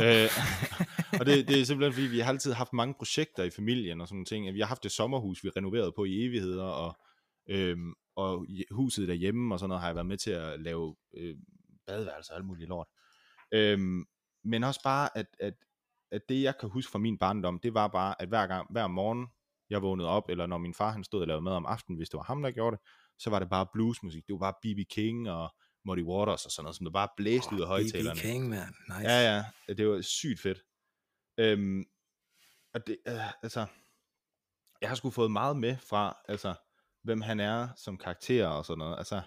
[0.00, 0.30] øh,
[1.20, 4.08] og det, det er simpelthen fordi, vi har altid haft mange projekter i familien og
[4.08, 4.54] sådan nogle ting.
[4.54, 6.96] Vi har haft et sommerhus, vi renoverede på i evigheder, og,
[7.48, 7.78] øh,
[8.16, 11.36] og huset derhjemme og sådan noget har jeg været med til at lave øh,
[11.86, 12.86] badeværelser og alt muligt lort.
[13.52, 13.78] Øh,
[14.44, 15.54] men også bare, at, at,
[16.12, 18.86] at det jeg kan huske fra min barndom, det var bare, at hver gang, hver
[18.86, 19.26] morgen,
[19.70, 22.08] jeg vågnede op, eller når min far han stod og lavede mad om aftenen, hvis
[22.08, 22.84] det var ham, der gjorde det,
[23.18, 24.26] så var det bare bluesmusik.
[24.26, 24.80] Det var bare B.B.
[24.90, 25.54] King og
[25.84, 28.20] Muddy Waters og sådan noget, som der bare blæste ud af højtalerne.
[28.20, 28.74] King, man.
[28.88, 29.10] Nice.
[29.10, 30.64] Ja, ja, det var sygt fedt.
[31.38, 31.84] Øhm,
[32.74, 33.66] og det, øh, altså,
[34.80, 36.54] jeg har sgu fået meget med fra, altså,
[37.02, 38.98] hvem han er som karakter og sådan noget.
[38.98, 39.22] Altså,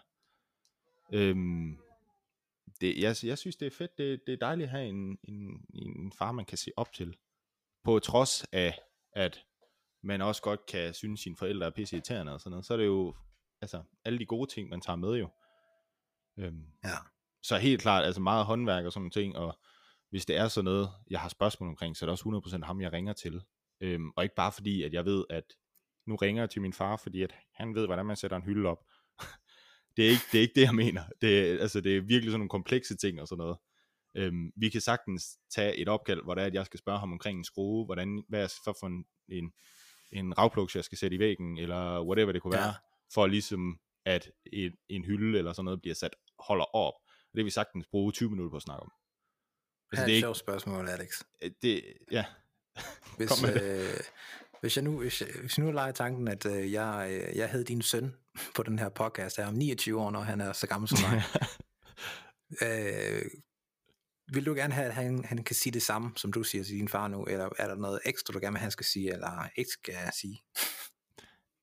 [1.14, 1.78] øhm,
[2.82, 3.98] det, jeg, jeg synes, det er fedt.
[3.98, 7.18] Det, det er dejligt at have en, en, en far, man kan se op til.
[7.84, 8.80] på trods af,
[9.14, 9.46] at
[10.04, 12.78] man også godt kan synes, sine forældre er pisse irriterende og sådan noget, så er
[12.78, 13.16] det jo,
[13.62, 15.30] altså, alle de gode ting, man tager med jo.
[16.38, 16.90] Øhm, Ja.
[17.44, 19.60] så helt klart, altså meget håndværk og sådan nogle ting, og
[20.10, 22.24] hvis det er sådan noget, jeg har spørgsmål omkring, så er det også
[22.62, 23.42] 100% ham, jeg ringer til.
[23.82, 25.44] Øhm, og ikke bare fordi, at jeg ved, at
[26.08, 28.70] nu ringer jeg til min far, fordi at han ved, hvordan man sætter en hylde
[28.70, 28.86] op.
[29.98, 31.04] det, er ikke, det er ikke det, jeg mener.
[31.22, 33.58] Det altså, det er virkelig sådan nogle komplekse ting og sådan noget.
[34.16, 37.12] Øhm, vi kan sagtens tage et opkald, hvor det er, at jeg skal spørge ham
[37.12, 39.54] omkring en skrue, hvordan, hvad er for, for en, en,
[40.12, 42.64] en ravplugs, jeg skal sætte i væggen, eller whatever det kunne Ja.
[42.64, 42.74] være,
[43.14, 46.94] for ligesom, at en, en hylde eller sådan noget bliver sat, holder op.
[47.04, 48.92] Og det vil vi sagtens bruge 20 minutter på at snakke om.
[49.92, 51.22] Altså, det det er er et ikke, sjovt spørgsmål, Alex.
[51.62, 52.26] det, ja,
[53.18, 54.00] Hvis, Kom med øh,
[54.62, 57.50] hvis, jeg nu, hvis, jeg, hvis jeg nu leger tanken, at øh, jeg, øh, jeg
[57.50, 58.16] havde din søn
[58.56, 61.24] på den her podcast her om 29 år, når han er så gammel som mig,
[62.68, 63.26] øh,
[64.34, 66.76] vil du gerne have, at han, han kan sige det samme, som du siger til
[66.76, 69.14] din far nu, eller er der noget ekstra, du gerne vil, have, han skal sige,
[69.14, 70.42] eller ikke skal sige?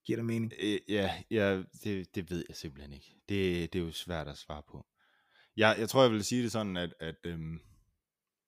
[0.05, 0.53] Giver det mening?
[0.61, 3.17] Øh, ja, ja det, det ved jeg simpelthen ikke.
[3.29, 4.87] Det, det er jo svært at svare på.
[5.57, 7.61] Jeg, jeg tror, jeg vil sige det sådan, at, at øhm,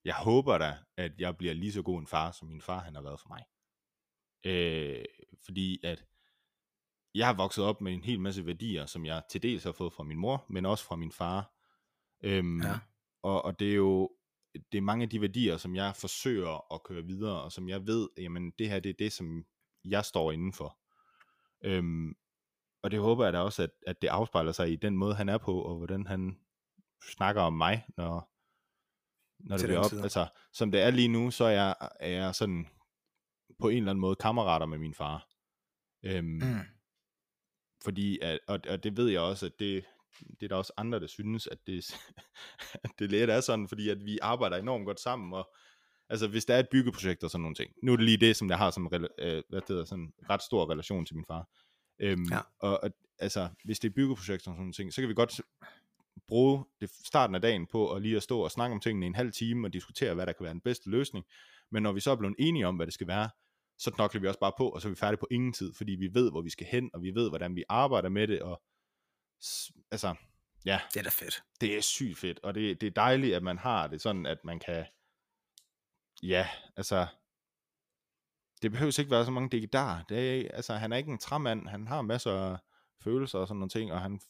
[0.04, 2.94] jeg håber da, at jeg bliver lige så god en far, som min far han
[2.94, 3.42] har været for mig.
[4.44, 5.04] Øh,
[5.44, 6.04] fordi at
[7.14, 9.92] jeg har vokset op med en hel masse værdier, som jeg til dels har fået
[9.92, 11.52] fra min mor, men også fra min far.
[12.24, 12.78] Øhm, Ja.
[13.22, 14.10] og, og det er jo
[14.72, 17.86] det er mange af de værdier, som jeg forsøger at køre videre, og som jeg
[17.86, 19.44] ved, jamen det her det er det, som
[19.84, 20.78] jeg står indenfor.
[21.64, 22.14] Øhm,
[22.82, 25.28] og det håber jeg da også, at, at det afspejler sig i den måde, han
[25.28, 26.40] er på, og hvordan han
[27.16, 28.30] snakker om mig, når,
[29.48, 29.90] når det bliver op.
[29.90, 30.00] tid.
[30.02, 32.68] Altså, som det er lige nu, så er jeg, er jeg sådan
[33.60, 35.28] på en eller anden måde kammerater med min far.
[36.04, 36.60] Øhm, Mm.
[37.84, 39.84] fordi, at, og, og det ved jeg også, at det,
[40.40, 41.84] det er der også andre, der synes, at det,
[42.84, 45.54] at det lidt er sådan, fordi at vi arbejder enormt godt sammen, og
[46.08, 48.36] altså hvis der er et byggeprojekt og sådan nogle ting, nu er det lige det,
[48.36, 49.00] som jeg har som øh,
[49.48, 51.48] hvad det hedder, sådan ret stor relation til min far.
[51.98, 52.40] Øhm, Ja.
[52.58, 55.40] og, og altså, hvis det er byggeprojekt og sådan nogle ting, så kan vi godt
[56.28, 59.08] bruge det starten af dagen på at lige at stå og snakke om tingene i
[59.08, 61.24] en halv time og diskutere, hvad der kan være den bedste løsning.
[61.70, 63.30] Men når vi så er blevet enige om, hvad det skal være,
[63.78, 65.92] så knokler vi også bare på, og så er vi færdige på ingen tid, fordi
[65.92, 68.62] vi ved, hvor vi skal hen, og vi ved, hvordan vi arbejder med det, og
[69.90, 70.14] altså,
[70.66, 71.42] ja, Det er da fedt.
[71.60, 74.38] det er sygt fedt, og det, det er dejligt, at man har det sådan, at
[74.44, 74.84] man kan,
[76.22, 77.06] ja, altså,
[78.62, 80.02] det behøves ikke være så mange digitarer.
[80.02, 82.58] Det er, altså, han er ikke en træmand, han har masser af
[83.00, 84.20] følelser og sådan nogle ting, og han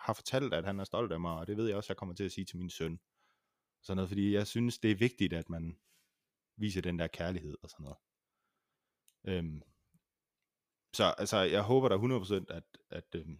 [0.00, 2.14] har fortalt, at han er stolt af mig, og det ved jeg også, jeg kommer
[2.14, 3.00] til at sige til min søn.
[3.82, 5.78] Sådan noget, fordi jeg synes, det er vigtigt, at man
[6.56, 7.98] viser den der kærlighed og sådan noget.
[9.24, 9.62] Øhm,
[10.94, 13.38] så altså, jeg håber da 100% at, at øhm,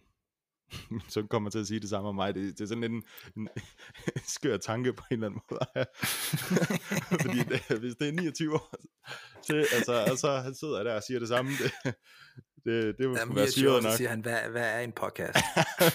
[1.13, 2.35] søn kommer til at sige det samme om mig.
[2.35, 3.03] Det, det er sådan en,
[3.37, 3.49] en
[4.35, 5.85] skør tanke på en eller anden måde.
[7.21, 8.75] Fordi det, hvis det er 29 år,
[9.41, 11.95] så, altså, og så han sidder der og siger det samme, det,
[12.65, 13.97] det, det må Jamen, være 29 år, syret så nok.
[13.97, 15.37] siger han, hvad, hvad er en podcast?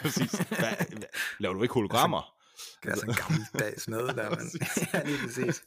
[0.03, 0.31] Præcis.
[0.33, 1.03] Hvad, hvad,
[1.39, 2.35] laver du ikke hologrammer?
[2.83, 4.39] Det er sådan en gammeldags noget der, men
[4.95, 5.63] ja, lige præcis.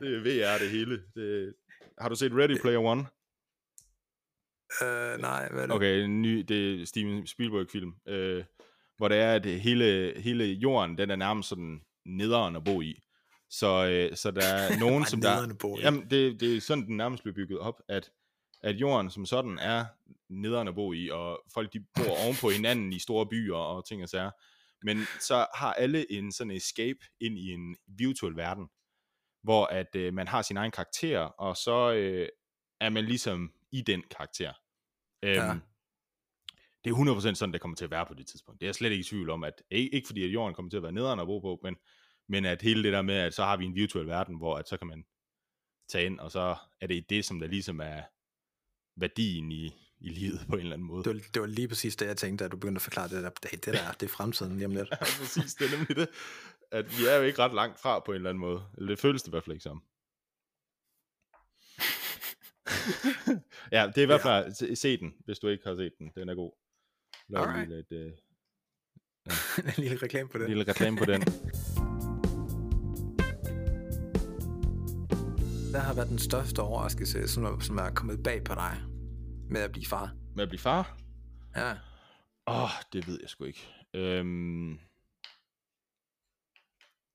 [0.00, 1.02] Det er VR det hele.
[1.14, 1.54] Det,
[2.00, 3.06] har du set Ready Player One?
[4.82, 5.74] Øh, nej, hvad er det?
[5.74, 8.44] Okay, en ny, det er Steven Spielberg-film, øh,
[8.96, 13.02] hvor det er, at hele, hele jorden, den er nærmest sådan nederen at bo i.
[13.50, 15.54] Så, øh, så der er nogen, som der...
[15.60, 15.80] bo i.
[15.80, 18.10] Jamen, det, det er sådan, den nærmest bliver bygget op, at,
[18.62, 19.84] at jorden som sådan er
[20.28, 24.02] nederen at bo i, og folk de bor ovenpå hinanden i store byer og ting
[24.02, 24.30] og sager.
[24.82, 28.68] Men så har alle en sådan escape ind i en virtuel verden,
[29.42, 32.28] hvor at øh, man har sin egen karakter, og så øh,
[32.80, 34.52] er man ligesom i den karakter.
[35.22, 35.58] Øhm, Ja.
[36.84, 38.60] Det er 100% sådan, det kommer til at være på det tidspunkt.
[38.60, 40.70] Det er jeg slet ikke i tvivl om, at ikke, ikke fordi, at jorden kommer
[40.70, 41.76] til at være nederen at bo på, men,
[42.28, 44.68] men at hele det der med, at så har vi en virtuel verden, hvor at
[44.68, 45.04] så kan man
[45.88, 48.02] tage ind, og så er det det, som der ligesom er
[48.96, 49.66] værdien i,
[50.00, 51.04] i livet på en eller anden måde.
[51.04, 53.22] Det var, det var lige præcis det, jeg tænkte, da du begyndte at forklare det
[53.22, 53.30] der.
[53.30, 54.88] Det, det der, det er fremtiden lige om lidt.
[54.92, 56.08] Ja, præcis, det er nemlig det.
[56.70, 58.62] At vi er jo ikke ret langt fra på en eller anden måde.
[58.76, 59.82] Eller det føles det i hvert fald ikke som.
[63.72, 66.12] Ja, det er i hvert fald, se, se den, hvis du ikke har set den.
[66.14, 66.52] Den er god.
[67.28, 67.70] Lav Alright.
[67.70, 68.12] lidt, øh,
[69.76, 70.48] en lille reklame på det.
[70.48, 71.22] lille reklame på den.
[75.70, 78.82] Hvad har været den største overraskelse, som er, som er kommet bag på dig
[79.50, 80.16] med at blive far?
[80.36, 80.98] Med at blive far?
[81.56, 81.72] Ja.
[82.46, 83.68] Åh, oh, det ved jeg sgu ikke.
[83.94, 84.78] Øhm,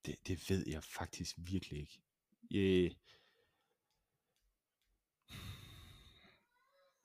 [0.05, 2.01] det, det ved jeg faktisk virkelig ikke.
[2.55, 2.91] Øh,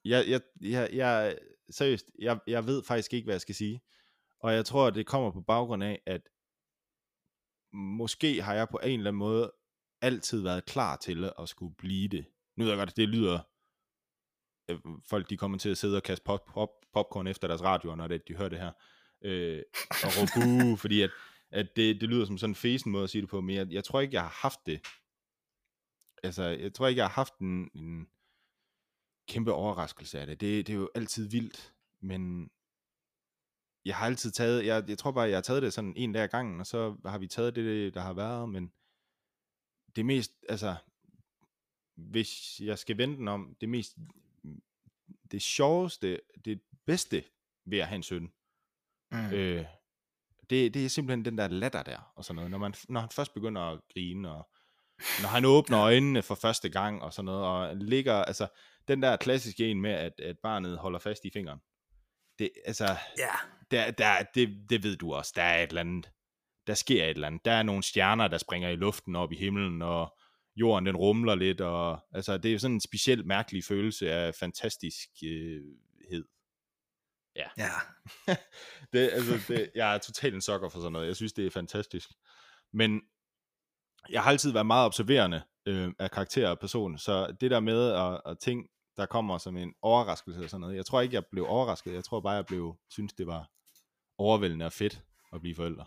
[0.09, 1.39] jeg, jeg, jeg, jeg,
[1.71, 3.81] seriøst, jeg, jeg ved faktisk ikke, hvad jeg skal sige.
[4.41, 6.29] Og jeg tror, at det kommer på baggrund af, at
[7.73, 9.53] måske har jeg på en eller anden måde
[10.01, 13.41] altid været klar til at skulle blive det, nu ved jeg godt, det lyder,
[14.71, 14.79] øh,
[15.09, 18.09] folk de kommer til at sidde og kaste pop, pop, popcorn efter deres radioer, når
[18.09, 18.73] det, de hører det her,
[19.25, 21.11] øh, og råbe buh, fordi at,
[21.51, 23.67] at det, det lyder som sådan en fesen måde at sige det på, men jeg,
[23.71, 24.81] jeg tror ikke, jeg har haft det.
[26.23, 28.09] Altså, jeg tror ikke, jeg har haft en, en
[29.29, 30.41] kæmpe overraskelse af det.
[30.41, 30.67] det.
[30.67, 32.51] Det er jo altid vildt, men
[33.85, 36.23] jeg har altid taget, jeg, jeg tror bare, jeg har taget det sådan en dag
[36.23, 38.73] ad gangen, og så har vi taget det, der har været, men
[39.97, 40.77] det mest, altså,
[41.95, 43.97] hvis jeg skal vente den om, det mest,
[45.31, 47.25] det sjoveste, det bedste
[47.65, 48.33] ved at have en søn,
[49.13, 49.33] mm.
[49.33, 49.65] øh,
[50.51, 53.11] det, det er simpelthen den der latter der, og sådan noget, når, man, når han
[53.11, 54.51] først begynder at grine, og
[55.23, 58.47] når han åbner øjnene for første gang, og sådan noget, og ligger, altså,
[58.89, 61.59] den der klassiske en med, at, at barnet holder fast i fingeren,
[62.39, 63.35] det, altså, ja.
[63.71, 66.11] der, der, det, det ved du også, der er et eller andet,
[66.67, 69.37] der sker et eller andet, der er nogle stjerner, der springer i luften op i
[69.37, 70.19] himlen, og
[70.57, 76.25] jorden den rumler lidt, og altså, det er sådan en specielt mærkelig følelse af fantastiskhed.
[77.37, 77.49] Ja.
[77.59, 77.71] ja.
[78.93, 81.07] det, altså, det, jeg er totalt en sokker for sådan noget.
[81.07, 82.11] Jeg synes, det er fantastisk.
[82.73, 83.01] Men
[84.11, 87.93] jeg har altid været meget observerende øh, af karakter og person, så det der med
[87.93, 91.27] at, at ting, der kommer som en overraskelse og sådan noget, jeg tror ikke, jeg
[91.27, 91.95] blev overrasket.
[91.95, 93.51] Jeg tror bare, jeg blev, synes, det var
[94.19, 95.03] overvældende og fedt
[95.33, 95.85] at blive forældre.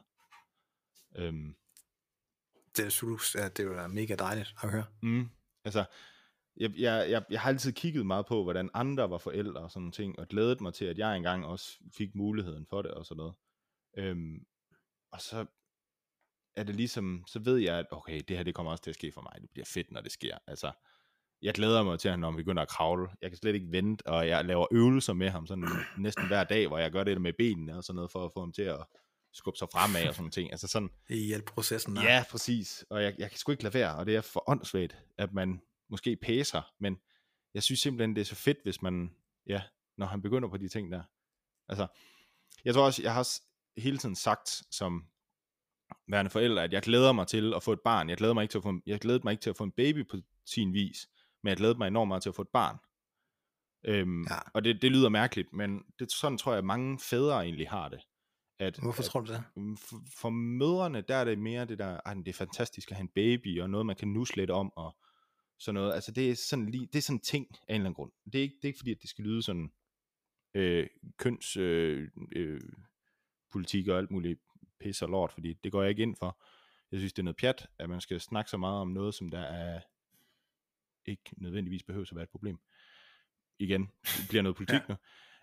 [1.15, 1.55] Øhm,
[2.77, 4.85] det at det var mega dejligt at høre.
[5.01, 5.29] Mm,
[5.65, 5.85] altså,
[6.57, 9.91] jeg, jeg, jeg, jeg har altid kigget meget på, hvordan andre var forældre og sådan
[9.91, 13.17] ting, og glædet mig til, at jeg engang også fik muligheden for det og sådan
[13.17, 13.33] noget.
[13.97, 14.45] Øhm,
[15.11, 15.45] og så
[16.55, 18.95] er det ligesom, så ved jeg, at okay, det her det kommer også til at
[18.95, 19.41] ske for mig.
[19.41, 20.37] Det bliver fedt, når det sker.
[20.47, 20.71] Altså,
[21.41, 23.09] jeg glæder mig til, at når han begynder at kravle.
[23.21, 26.67] Jeg kan slet ikke vente, og jeg laver øvelser med ham sådan næsten hver dag,
[26.67, 28.85] hvor jeg gør det med benene og sådan noget, for at få ham til at
[29.33, 30.51] skubbe sig fremad og sådan ting.
[30.51, 32.03] Altså sådan, I hjælp processen der.
[32.03, 32.85] Ja, præcis.
[32.89, 35.61] Og jeg, jeg kan sgu ikke lade være, og det er for åndssvagt, at man
[35.89, 36.97] måske pæser, men
[37.53, 39.15] jeg synes simpelthen, det er så fedt, hvis man,
[39.47, 39.61] ja,
[39.97, 41.03] når han begynder på de ting der.
[41.69, 41.87] Altså,
[42.65, 43.27] jeg tror også, jeg har
[43.77, 45.05] hele tiden sagt som
[46.11, 48.09] værende forældre, at jeg glæder mig til at få et barn.
[48.09, 49.71] Jeg glæder mig ikke til at få, jeg glæder mig ikke til at få en
[49.71, 51.07] baby på sin vis,
[51.43, 52.77] men jeg glæder mig enormt meget til at få et barn.
[53.85, 54.37] Øhm, ja.
[54.53, 57.89] Og det, det lyder mærkeligt, men det, sådan tror jeg, at mange fædre egentlig har
[57.89, 57.99] det.
[58.59, 59.43] At, Hvorfor at, tror du det?
[59.55, 62.97] Mm, for, for mødrene, der er det mere det der, at det er fantastisk at
[62.97, 64.97] have en baby, og noget man kan nus lidt om, og
[65.59, 65.93] sådan noget.
[65.93, 68.11] Altså det er sådan lige, det er sådan ting af en eller anden grund.
[68.25, 69.71] Det er ikke, det er ikke fordi, at det skal lyde sådan
[70.53, 70.87] øh,
[71.17, 72.61] køns øh, øh,
[73.51, 74.39] politik og alt muligt
[74.81, 76.41] pis og lort, fordi det går jeg ikke ind for.
[76.91, 79.29] Jeg synes, det er noget pjat, at man skal snakke så meget om noget, som
[79.29, 79.81] der er
[81.05, 82.59] ikke nødvendigvis behøver at være et problem.
[83.59, 84.85] Igen, det bliver noget politik ja.
[84.89, 84.95] nu.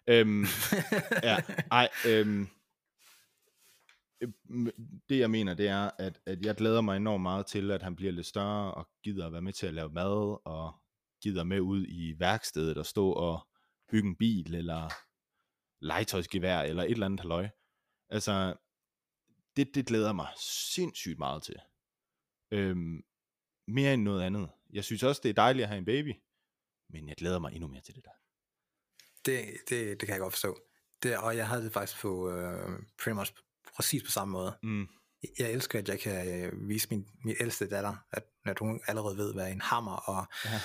[0.09, 0.45] Øhm,
[1.28, 1.36] ja,
[1.70, 2.49] ej, øhm,
[5.09, 7.97] det jeg mener, det er, at, at jeg glæder mig enormt meget til, at han
[7.97, 10.74] bliver lidt større, og gider at være med til at lave mad, og
[11.22, 13.47] gider med ud i værkstedet og stå og
[13.91, 14.89] bygge en bil, eller
[15.80, 17.49] legetøjsgevær, eller et eller andet halløj.
[18.11, 18.55] Altså,
[19.59, 20.29] det, det glæder mig
[20.75, 21.57] sindssygt meget til.
[22.51, 23.03] Øhm,
[23.69, 24.51] mere end noget andet.
[24.73, 26.15] Jeg synes også, det er dejligt at have en baby,
[26.91, 28.11] men jeg glæder mig endnu mere til det der.
[29.25, 30.61] Det, det, det kan jeg godt forstå.
[31.03, 33.33] Det, og jeg havde det faktisk på uh, pretty much
[33.77, 34.59] præcis på samme måde.
[34.63, 34.89] Mm.
[35.39, 39.17] Jeg elsker, at jeg kan øh, vise min, min ældste datter, at, at hun allerede
[39.17, 40.61] ved, hvad en hammer og ja.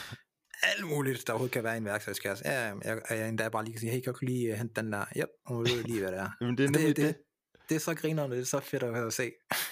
[0.64, 2.48] alt muligt, der overhovedet kan være i en værktøjskasse.
[2.48, 4.92] Ja, jeg, jeg, jeg endda bare lige kan sige, hey, kan du lige hente den
[4.92, 5.06] der?
[5.18, 6.30] Yep, hun ved lige, hvad det er.
[6.42, 7.16] Jamen, det er nemlig det, det.
[7.16, 7.24] det.
[7.70, 9.32] Det er så grinerende, det er så fedt at høre at se.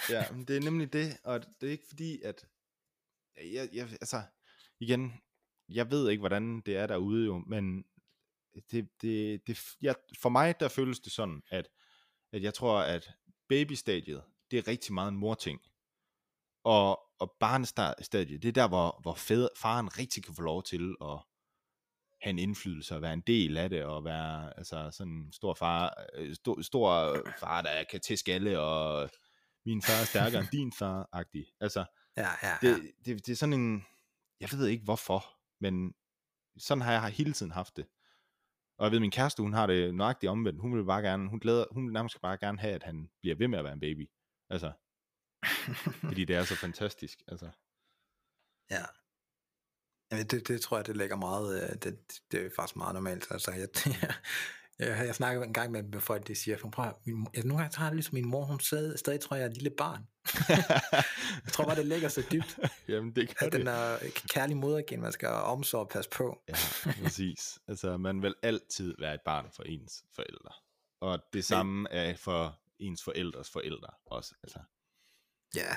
[0.09, 2.45] ja, men det er nemlig det, og det er ikke fordi, at
[3.37, 4.21] jeg, jeg, altså,
[4.79, 5.13] igen,
[5.69, 7.85] jeg ved ikke, hvordan det er derude jo, men
[8.71, 11.67] det, det, det, jeg, for mig, der føles det sådan, at,
[12.33, 13.11] at jeg tror, at
[13.49, 15.61] babystadiet, det er rigtig meget en morting.
[16.63, 20.95] Og, og barnestadiet, det er der, hvor, hvor fædre, faren rigtig kan få lov til
[21.01, 21.19] at
[22.21, 25.53] have en indflydelse og være en del af det, og være altså, sådan en stor
[25.53, 29.09] far, øh, stor, stor far, der kan tæske alle, og
[29.65, 31.45] min far er stærkere end din far-agtig.
[31.59, 31.85] Altså,
[32.17, 32.73] ja, ja, ja.
[32.73, 33.85] Det, det, det er sådan en,
[34.39, 35.25] jeg ved ikke hvorfor,
[35.59, 35.93] men
[36.57, 37.85] sådan har jeg hele tiden haft det.
[38.77, 40.61] Og jeg ved, min kæreste, hun har det nøjagtigt omvendt.
[40.61, 43.35] Hun vil bare gerne, hun glæder, hun vil nærmest bare gerne have, at han bliver
[43.35, 44.09] ved med at være en baby.
[44.49, 44.71] Altså,
[46.09, 47.21] fordi det er så fantastisk.
[47.27, 47.49] Altså.
[48.71, 48.85] Ja.
[50.11, 51.99] Jamen, det, det tror jeg, det lægger meget, øh, det,
[52.31, 53.27] det er faktisk meget normalt.
[53.31, 53.67] Altså, jeg,
[54.79, 57.75] jeg, jeg snakker en gang med, med folk, de siger, prøv, min, jeg, nogle gange
[57.75, 60.07] tager det ligesom min mor, hun stadig, stadig tror, jeg er et lille barn.
[61.45, 62.59] jeg tror bare, det ligger så dybt.
[62.87, 66.43] Jamen, det kan at den er kærlig modergen, man skal omsorg og passe på.
[66.47, 66.55] ja,
[67.03, 67.59] præcis.
[67.67, 70.51] Altså, man vil altid være et barn for ens forældre.
[71.01, 74.35] Og det samme er for ens forældres forældre også.
[74.43, 74.59] Altså.
[75.55, 75.75] Ja,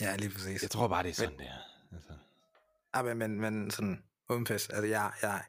[0.00, 0.62] ja lige præcis.
[0.62, 1.94] Jeg tror bare, det er sådan, men, det er.
[1.96, 2.12] Altså.
[2.96, 4.04] Ja, men, men, men sådan,
[4.46, 4.50] pis.
[4.68, 5.42] Altså, jeg, jeg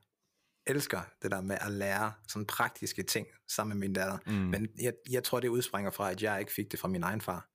[0.67, 4.17] elsker det der med at lære sådan praktiske ting sammen med min datter.
[4.25, 4.33] Mm.
[4.33, 7.21] Men jeg, jeg tror, det udspringer fra, at jeg ikke fik det fra min egen
[7.21, 7.49] far.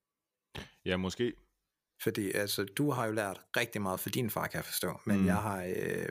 [0.84, 1.32] Ja, måske.
[2.02, 5.00] Fordi altså, du har jo lært rigtig meget for din far, kan jeg forstå.
[5.06, 5.26] Men Mm.
[5.26, 6.08] jeg har øh,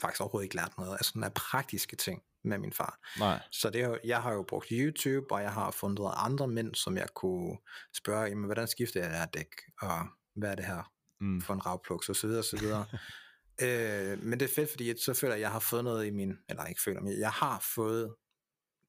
[0.00, 2.98] faktisk overhovedet ikke lært noget af sådan af praktiske ting med min far.
[3.18, 3.42] Nej.
[3.50, 7.08] Så det jeg har jo brugt YouTube, og jeg har fundet andre mænd, som jeg
[7.14, 7.58] kunne
[7.96, 11.40] spørge, jamen, hvordan skifter jeg dæk, og hvad er det her Mm.
[11.40, 12.86] for en ravpluks, og så videre, og så videre.
[13.62, 16.10] øh, men det er fedt, fordi så føler jeg, at jeg har fået noget i
[16.10, 18.14] min, eller ikke føler, men jeg har fået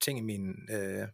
[0.02, 1.08] ting i min øh,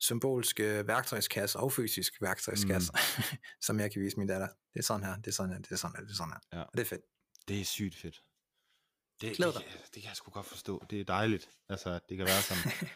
[0.00, 3.22] symbolske værktøjskasse, og fysisk værktøjskasse, mm.
[3.66, 4.48] som jeg kan vise min datter.
[4.74, 6.32] Det er sådan her, det er sådan her, det er sådan her, det er sådan
[6.32, 6.58] her.
[6.58, 6.62] Ja.
[6.62, 7.02] Og det er fedt.
[7.48, 8.22] Det er sygt fedt.
[9.20, 9.64] Det, det, Glæd det,
[9.94, 10.84] det kan jeg sgu godt forstå.
[10.90, 11.50] Det er dejligt.
[11.68, 12.72] Altså, det kan være sådan.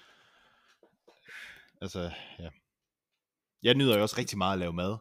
[1.82, 2.50] altså, ja.
[3.62, 4.96] Jeg nyder jo også rigtig meget at lave mad,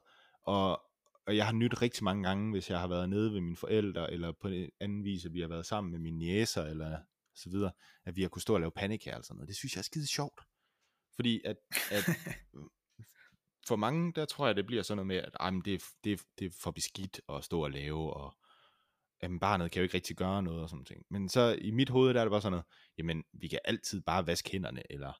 [0.45, 0.81] og,
[1.27, 4.11] og jeg har nydt rigtig mange gange, hvis jeg har været nede ved mine forældre,
[4.11, 6.99] eller på en anden vis, at vi har været sammen med mine næser, eller
[7.35, 7.71] så videre,
[8.05, 9.47] at vi har kunnet stå og lave pandekager og sådan noget.
[9.47, 10.41] Det synes jeg er skide sjovt.
[11.15, 11.57] Fordi at,
[11.91, 12.03] at
[13.67, 16.13] for mange, der tror jeg, det bliver sådan noget med, at men det, er, det,
[16.13, 18.37] er, det er for beskidt at stå og lave, og
[19.23, 21.05] jamen, barnet kan jo ikke rigtig gøre noget og sådan ting.
[21.09, 22.65] Men så i mit hoved, der er det bare sådan noget,
[22.97, 25.13] jamen, vi kan altid bare vaske hænderne, eller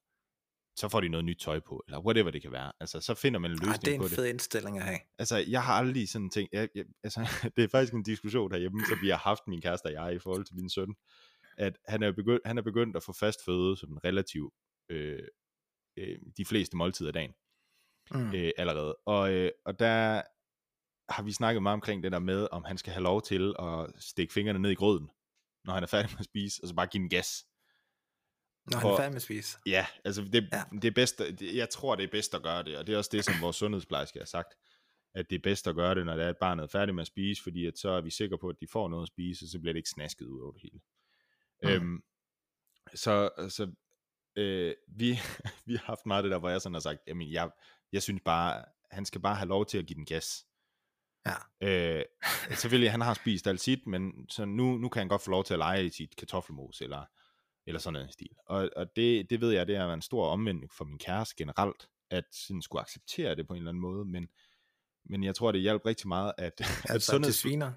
[0.76, 2.72] så får de noget nyt tøj på, eller whatever det kan være.
[2.80, 4.16] Altså, så finder man en Ej, løsning det er på en det.
[4.16, 5.00] fed indstilling at have.
[5.20, 7.20] Altså, jeg har aldrig sådan tænkt, jeg, jeg, altså,
[7.56, 10.20] det er faktisk en diskussion herhjemme, som vi har haft, min kæreste og jeg, i
[10.20, 10.96] forhold til min søn,
[11.58, 14.54] at han er begyndt, han er begyndt at få fast føde som relativt
[14.90, 15.20] øh,
[15.98, 17.32] øh, de fleste måltider af dagen
[18.12, 18.34] Mm.
[18.36, 18.96] øh, allerede.
[19.06, 20.22] Og, øh, og der
[21.10, 23.90] har vi snakket meget omkring det der med, om han skal have lov til at
[24.00, 25.10] stikke fingrene ned i grøden,
[25.66, 27.46] når han er færdig med at spise, og så bare give den gas.
[28.72, 29.58] Når han er færdig med at spise.
[29.66, 30.64] Ja, altså det, ja.
[30.72, 32.98] Det er bedst, det, jeg tror det er bedst at gøre det, og det er
[32.98, 34.54] også det, som vores sundhedsplejerske har sagt,
[35.16, 37.02] at det er bedst at gøre det, når det er, at barnet er færdig med
[37.02, 39.46] at spise, fordi at så er vi sikre på, at de får noget at spise,
[39.46, 40.80] og så bliver det ikke snasket ud over det hele.
[41.64, 41.70] Mm.
[41.70, 42.04] Øhm,
[42.96, 43.72] så så
[44.36, 45.20] øh, vi,
[45.68, 47.50] vi har haft meget det der, hvor jeg sådan har sagt, jamen jeg,
[47.92, 50.46] jeg synes bare, han skal bare have lov til at give den gas.
[51.26, 51.98] Ja.
[51.98, 52.06] Øh,
[52.50, 55.44] selvfølgelig, han har spist alt sit, men så nu, nu kan han godt få lov
[55.44, 57.06] til at lege i sit kartoffelmos, eller,
[57.66, 58.36] eller sådan en stil.
[58.46, 61.90] Og, og det, det ved jeg, det er en stor omvending for min kæreste generelt,
[62.10, 64.28] at sådan skulle acceptere det på en eller anden måde, men,
[65.06, 67.74] men jeg tror, det hjalp rigtig meget, at, at Altså sundheds- til sviner.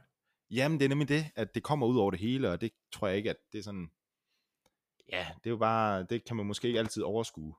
[0.50, 3.08] Jamen, det er nemlig det, at det kommer ud over det hele, og det tror
[3.08, 3.90] jeg ikke, at det er sådan...
[5.12, 6.02] Ja, det er jo bare...
[6.02, 7.54] Det kan man måske ikke altid overskue.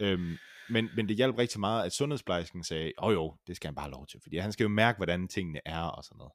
[0.00, 0.36] Øhm,
[0.70, 3.74] men, men det hjalp rigtig meget, at sundhedsplejersken sagde, åh oh, jo, det skal han
[3.74, 6.32] bare have lov til, fordi han skal jo mærke, hvordan tingene er og sådan noget.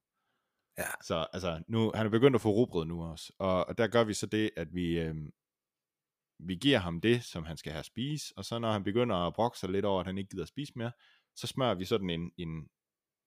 [0.77, 0.87] Ja.
[1.03, 4.03] Så altså, nu, han er begyndt at få rugbrød nu også, og, og der gør
[4.03, 5.31] vi så det, at vi, øhm,
[6.39, 9.15] vi giver ham det, som han skal have at spise, og så når han begynder
[9.15, 10.91] at brokke sig lidt over, at han ikke gider at spise mere,
[11.35, 12.69] så smører vi sådan en, en,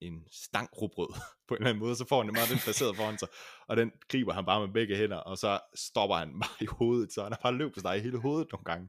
[0.00, 1.08] en stang rugbrød
[1.48, 3.28] på en eller anden måde, så får han det meget den placeret foran sig,
[3.68, 7.12] og den griber han bare med begge hænder, og så stopper han bare i hovedet,
[7.12, 8.88] så han har bare løbet sig i hele hovedet nogle gange.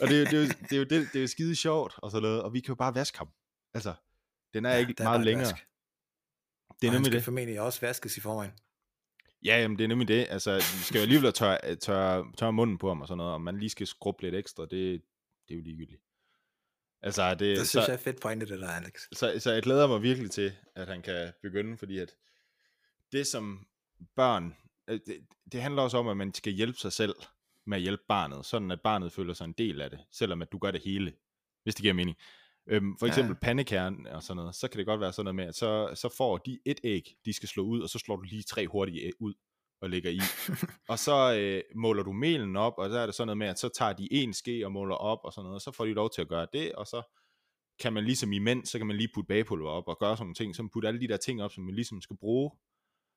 [0.00, 2.10] og det er, det, er det, er jo, det, det er jo skide sjovt, og
[2.10, 3.28] sådan noget, og vi kan jo bare vaske ham.
[3.74, 3.94] Altså,
[4.54, 5.46] den er ja, ikke der meget et længere.
[5.46, 5.69] vask.
[6.82, 7.24] Det er og han skal det.
[7.24, 8.52] formentlig også vaskes i forvejen.
[9.44, 10.26] Ja, jamen, det er nemlig det.
[10.30, 13.40] Altså, vi skal jo alligevel tørre, tørre, tørre munden på ham og sådan noget, og
[13.40, 14.70] man lige skal skrubbe lidt ekstra, det,
[15.48, 16.02] det er jo ligegyldigt.
[17.02, 19.00] Altså, det, Det så, synes jeg er fedt pointe, det der, Alex.
[19.12, 22.14] så, så jeg glæder mig virkelig til, at han kan begynde, fordi at
[23.12, 23.66] det som
[24.16, 24.56] børn,
[24.88, 27.14] øh, det, det handler også om, at man skal hjælpe sig selv
[27.66, 30.52] med at hjælpe barnet, sådan at barnet føler sig en del af det, selvom at
[30.52, 31.12] du gør det hele,
[31.62, 32.16] hvis det giver mening.
[32.66, 33.46] Øhm, for eksempel ja.
[33.46, 36.14] pandekærn og sådan noget, så kan det godt være sådan noget med, at så, så
[36.16, 39.12] får de et æg, de skal slå ud, og så slår du lige tre hurtige
[39.20, 39.34] ud
[39.80, 40.20] og lægger i.
[40.92, 43.58] og så øh, måler du melen op, og der er det sådan noget med, at
[43.58, 45.92] så tager de en ske og måler op og sådan noget, og så får de
[45.92, 47.02] lov til at gøre det, og så
[47.80, 50.24] kan man ligesom i mænd, så kan man lige putte bagepulver op og gøre sådan
[50.24, 52.50] nogle ting, så man putter alle de der ting op, som man ligesom skal bruge.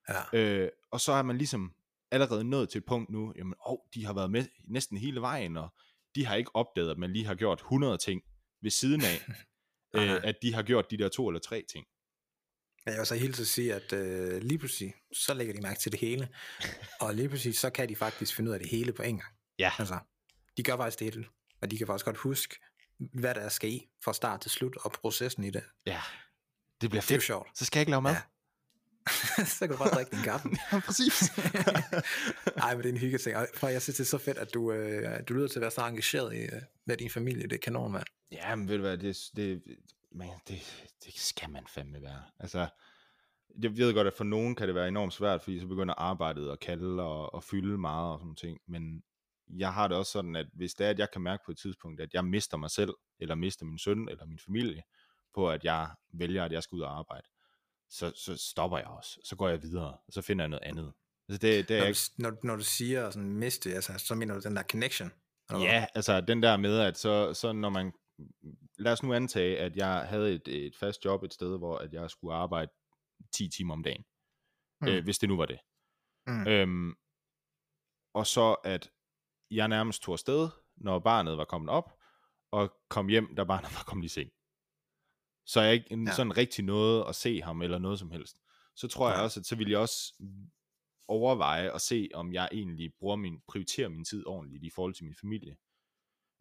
[0.10, 0.40] Ja.
[0.40, 1.74] Øh, og så er man ligesom
[2.12, 5.58] allerede nået til et punkt nu, jamen, åh, de har været med næsten hele vejen,
[5.58, 5.70] og
[6.16, 8.22] de har ikke opdaget, at man lige har gjort 100 ting
[8.64, 9.26] ved siden af,
[9.96, 11.86] øh, at de har gjort de der to eller tre ting.
[12.86, 15.80] Jeg vil så helt til at sige, at øh, lige pludselig, så lægger de mærke
[15.80, 16.30] til det hele.
[17.02, 19.34] Og lige pludselig, så kan de faktisk finde ud af det hele på en gang.
[19.60, 20.00] Ja, Altså,
[20.58, 21.26] de gør faktisk det hele.
[21.62, 22.56] Og de kan faktisk godt huske,
[23.00, 25.64] hvad der skal i fra start til slut, og processen i det.
[25.86, 26.02] ja.
[26.82, 27.26] Det bliver Det er jo fedt.
[27.26, 27.48] sjovt.
[27.58, 28.12] Så skal jeg ikke lave mad.
[29.38, 29.46] Ja.
[29.46, 30.50] så kan du bare drikke din kaffe.
[30.72, 31.22] ja præcis.
[32.58, 33.36] Ej, men det er en hygge ting.
[33.38, 35.62] Og for jeg synes, det er så fedt, at du, øh, du lyder til at
[35.62, 37.44] være så engageret i, øh, med din familie.
[37.44, 38.06] Det er kanon, mand.
[38.34, 39.64] Ja, men ved du hvad, det, det,
[40.12, 42.24] man, det, det skal man fandme være.
[42.40, 42.68] Altså,
[43.64, 46.52] jeg ved godt, at for nogen kan det være enormt svært, fordi så begynder arbejdet
[46.52, 49.04] at kalde og, og fylde meget og sådan ting, men
[49.58, 51.58] jeg har det også sådan, at hvis det er, at jeg kan mærke på et
[51.58, 54.84] tidspunkt, at jeg mister mig selv, eller mister min søn, eller min familie,
[55.36, 57.28] på at jeg vælger, at jeg skal ud og arbejde,
[57.90, 59.20] så, så stopper jeg også.
[59.24, 60.94] Så går jeg videre, og så finder jeg noget andet.
[61.30, 62.00] Altså det, det er Når ikke...
[62.18, 65.12] du, når, når du siger sådan miste, altså, så mener du den der connection?
[65.50, 65.66] eller?
[65.66, 67.94] Ja, altså den der med, at så, så når man...
[68.78, 71.94] Lad os nu antage, at jeg havde et, et fast job et sted, hvor at
[71.94, 72.72] jeg skulle arbejde
[73.32, 74.06] 10 timer om dagen.
[74.82, 74.88] Mm.
[74.88, 74.94] Mm.
[74.94, 75.60] Øh, hvis det nu var det.
[76.28, 76.48] Mm.
[76.48, 76.94] Øhm,
[78.14, 78.92] og så at
[79.52, 82.00] jeg nærmest tog afsted, når barnet var kommet op,
[82.52, 84.32] og kom hjem, da barnet var kommet i seng.
[85.46, 86.02] Så jeg ikke Ja.
[86.08, 86.16] ja.
[86.16, 88.38] sådan rigtig noget at se ham, eller noget som helst.
[88.76, 89.24] Så tror jeg Nej.
[89.24, 90.14] også, at så vil jeg også
[91.08, 95.06] overveje at se, om jeg egentlig bruger min, prioriterer min tid ordentligt i forhold til
[95.06, 95.58] min familie.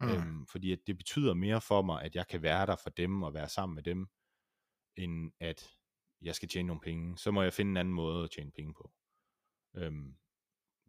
[0.01, 0.09] Mm.
[0.09, 3.23] Øhm, fordi at det betyder mere for mig, at jeg kan være der for dem,
[3.23, 4.07] og være sammen med dem,
[4.95, 5.69] end at
[6.21, 7.17] jeg skal tjene nogle penge.
[7.17, 8.91] Så må jeg finde en anden måde at tjene penge på.
[9.75, 10.17] Øhm,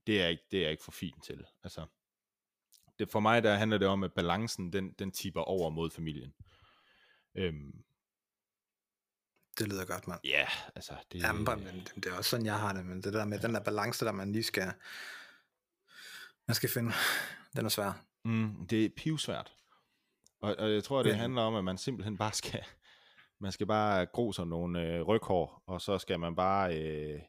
[0.07, 1.47] det, er ikke, det er jeg ikke for fint til.
[1.63, 1.87] Altså,
[2.99, 6.35] det, for mig der handler det om, at balancen, den, den tipper over mod familien.
[7.35, 7.85] Øhm,
[9.59, 10.21] Det lyder godt, mand.
[10.25, 11.47] ja, altså, det, Ja, men,
[11.95, 14.13] det, er også sådan, jeg har det, men det der med den der balance, der
[14.13, 14.73] man lige skal,
[16.49, 16.93] man skal finde,
[17.57, 18.05] den er svær.
[18.25, 19.53] Mm, det er pivsvært.
[20.41, 22.65] Og, og jeg tror, det Men- handler om, at man simpelthen bare skal,
[23.45, 27.21] man skal bare gro sig nogle øh, ryghår, og så skal man bare øh,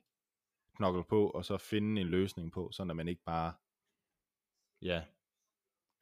[0.77, 3.53] knokle på, og så finde en løsning på, sådan at man ikke bare,
[4.81, 5.03] ja,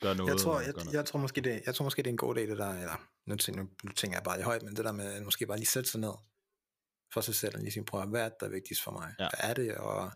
[0.01, 0.29] gør noget.
[0.29, 0.93] Jeg tror, jeg, noget.
[0.93, 3.07] jeg, tror måske, det, jeg tror måske, det er en god idé, det der, eller
[3.25, 5.57] nu, tænker- nu, tænker jeg bare i højt, men det der med at måske bare
[5.57, 6.13] lige sætte sig ned
[7.13, 8.91] for sig selv, og lige sige, prøv at, hvad er det, der er vigtigst for
[8.91, 9.15] mig?
[9.19, 9.27] Ja.
[9.29, 9.77] Hvad er det?
[9.77, 10.11] Og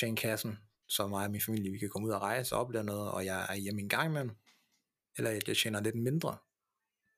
[0.00, 0.58] tjene kassen,
[0.94, 3.24] så mig og min familie, vi kan komme ud og rejse og opleve noget, og
[3.24, 4.36] jeg er hjemme en gang imellem,
[5.16, 6.38] eller at jeg tjener lidt mindre,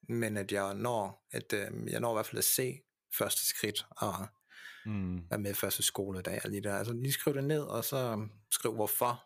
[0.08, 2.80] men at jeg når, at, øh, jeg når i hvert fald at se
[3.18, 4.14] første skridt, og
[4.86, 6.78] Mm, være med første skoledag og lige der.
[6.78, 9.24] Altså lige skriv det ned, og så skriv hvorfor,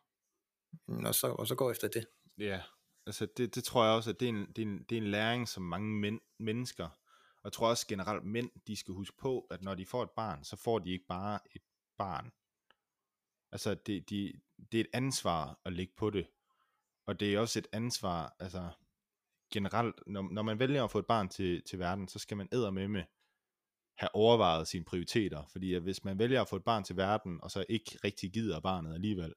[0.89, 2.07] Mm, og så, og så gå efter det.
[2.39, 2.63] ja,
[3.07, 5.03] altså det, det tror jeg også, at det er en, det er en, det er
[5.03, 9.17] en læring, som mange men, mennesker, og jeg tror også generelt mænd, de skal huske
[9.17, 11.63] på, at når de får et barn, så får de ikke bare et
[11.99, 12.31] barn.
[13.53, 14.33] Altså, det, de,
[14.73, 16.27] det er et ansvar at lægge på det.
[17.07, 18.71] Og det er også et ansvar, altså
[19.53, 22.49] generelt, når, når man vælger at få et barn til, til verden, så skal man
[22.53, 23.05] med med
[23.99, 25.45] have overvejet sine prioriteter.
[25.53, 28.33] Fordi at hvis man vælger at få et barn til verden, og så ikke rigtig
[28.33, 29.35] gider barnet alligevel,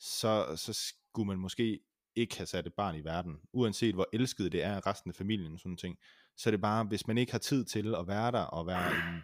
[0.00, 1.80] så, så skulle man måske
[2.16, 3.40] ikke have sat et barn i verden.
[3.52, 5.98] Uanset hvor elsket det er af resten af familien og sådan ting.
[6.36, 8.90] Så er det bare, hvis man ikke har tid til at være der, og være
[8.90, 9.22] en,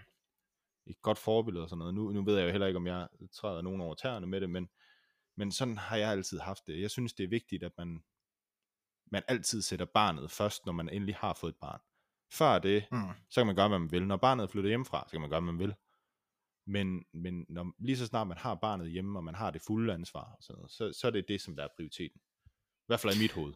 [0.90, 1.94] et godt forbillede og sådan noget.
[1.94, 4.50] Nu, nu ved jeg jo heller ikke, om jeg træder nogen over tæerne med det,
[4.50, 4.68] men,
[5.36, 6.80] men sådan har jeg altid haft det.
[6.80, 8.02] Jeg synes, det er vigtigt, at man,
[9.10, 11.80] man altid sætter barnet først, når man endelig har fået et barn.
[12.32, 12.98] Før det, Mm.
[13.30, 14.06] så kan man gøre, hvad man vil.
[14.06, 15.74] Når barnet er flyttet hjemmefra, så kan man gøre, hvad man vil.
[16.66, 19.92] Men, men når, lige så snart man har barnet hjemme, og man har det fulde
[19.92, 22.20] ansvar, og sådan noget, så, så er det det, som der er prioriteten.
[22.50, 23.54] I hvert fald i mit hoved.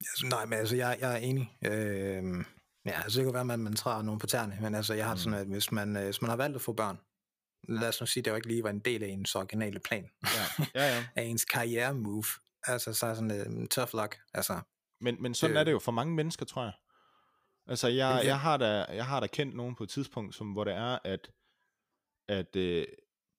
[0.00, 1.58] Altså, nej, men altså, jeg, jeg er enig.
[1.64, 2.44] Øh,
[2.86, 5.06] ja, altså, det kan være, at man, man træder nogen på tæerne, men altså, jeg
[5.06, 5.18] har mm.
[5.18, 6.98] sådan, at hvis man, øh, hvis man har valgt at få børn,
[7.68, 10.10] lad os nu sige, det jo ikke lige var en del af ens originale plan,
[10.24, 10.94] Ja, ja.
[10.96, 11.04] ja.
[11.16, 12.24] af ens karriere move,
[12.66, 14.60] altså, så er sådan uh, tough luck, altså,
[15.00, 16.72] Men, men sådan Det- er det jo for mange mennesker, tror jeg.
[17.66, 20.64] Altså, jeg, jeg, har, da, jeg har da kendt nogen på et tidspunkt, som, hvor
[20.64, 21.30] det er, at,
[22.28, 22.86] at øh,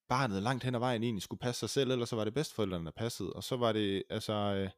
[0.10, 2.86] barnet langt hen ad vejen egentlig skulle passe sig selv, ellers så var det bedsteforældrene,
[2.86, 3.34] der passede.
[3.34, 4.70] Og så var det, altså, øh,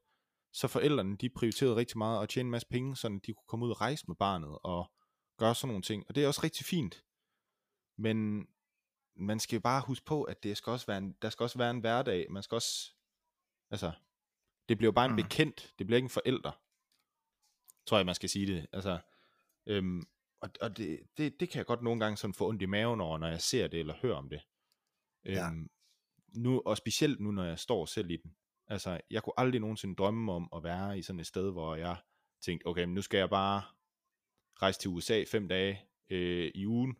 [0.55, 3.65] så forældrene, de prioriterede rigtig meget at tjene en masse penge, så de kunne komme
[3.65, 4.91] ud og rejse med barnet og
[5.37, 6.03] gøre sådan nogle ting.
[6.07, 7.03] Og det er også rigtig fint.
[7.97, 8.47] Men
[9.15, 11.71] man skal bare huske på, at det skal også være en, der skal også være
[11.71, 12.31] en hverdag.
[12.31, 12.93] Man skal også,
[13.71, 13.91] altså,
[14.69, 15.15] det bliver jo bare en Mm.
[15.23, 16.51] bekendt, det bliver ikke en forælder
[17.85, 18.67] tror jeg, man skal sige det.
[18.71, 18.99] Altså,
[19.65, 20.03] øhm,
[20.41, 23.01] og og det, det, det kan jeg godt nogle gange sådan få ondt i maven
[23.01, 24.41] over, når jeg ser det eller hører om det.
[25.25, 25.47] Ja.
[25.47, 25.69] Øhm,
[26.35, 28.35] nu, og specielt nu, når jeg står selv i den.
[28.67, 31.97] Altså, jeg kunne aldrig nogensinde drømme om at være i sådan et sted, hvor jeg
[32.41, 33.63] tænkte, okay, men nu skal jeg bare
[34.61, 36.97] rejse til USA fem dage øh, i ugen,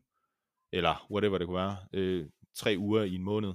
[0.71, 3.53] eller whatever det kunne være, øh, tre uger i en måned,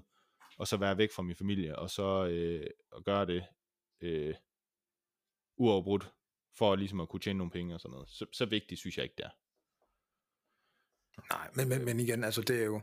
[0.58, 3.44] og så være væk fra min familie, og så øh, og gøre det
[4.00, 4.34] øh,
[5.56, 6.12] uafbrudt,
[6.58, 8.08] for ligesom at kunne tjene nogle penge og sådan noget.
[8.08, 9.30] Så, så vigtigt synes jeg ikke, det er.
[11.34, 12.80] nej, men, men, men igen, altså, det er jo,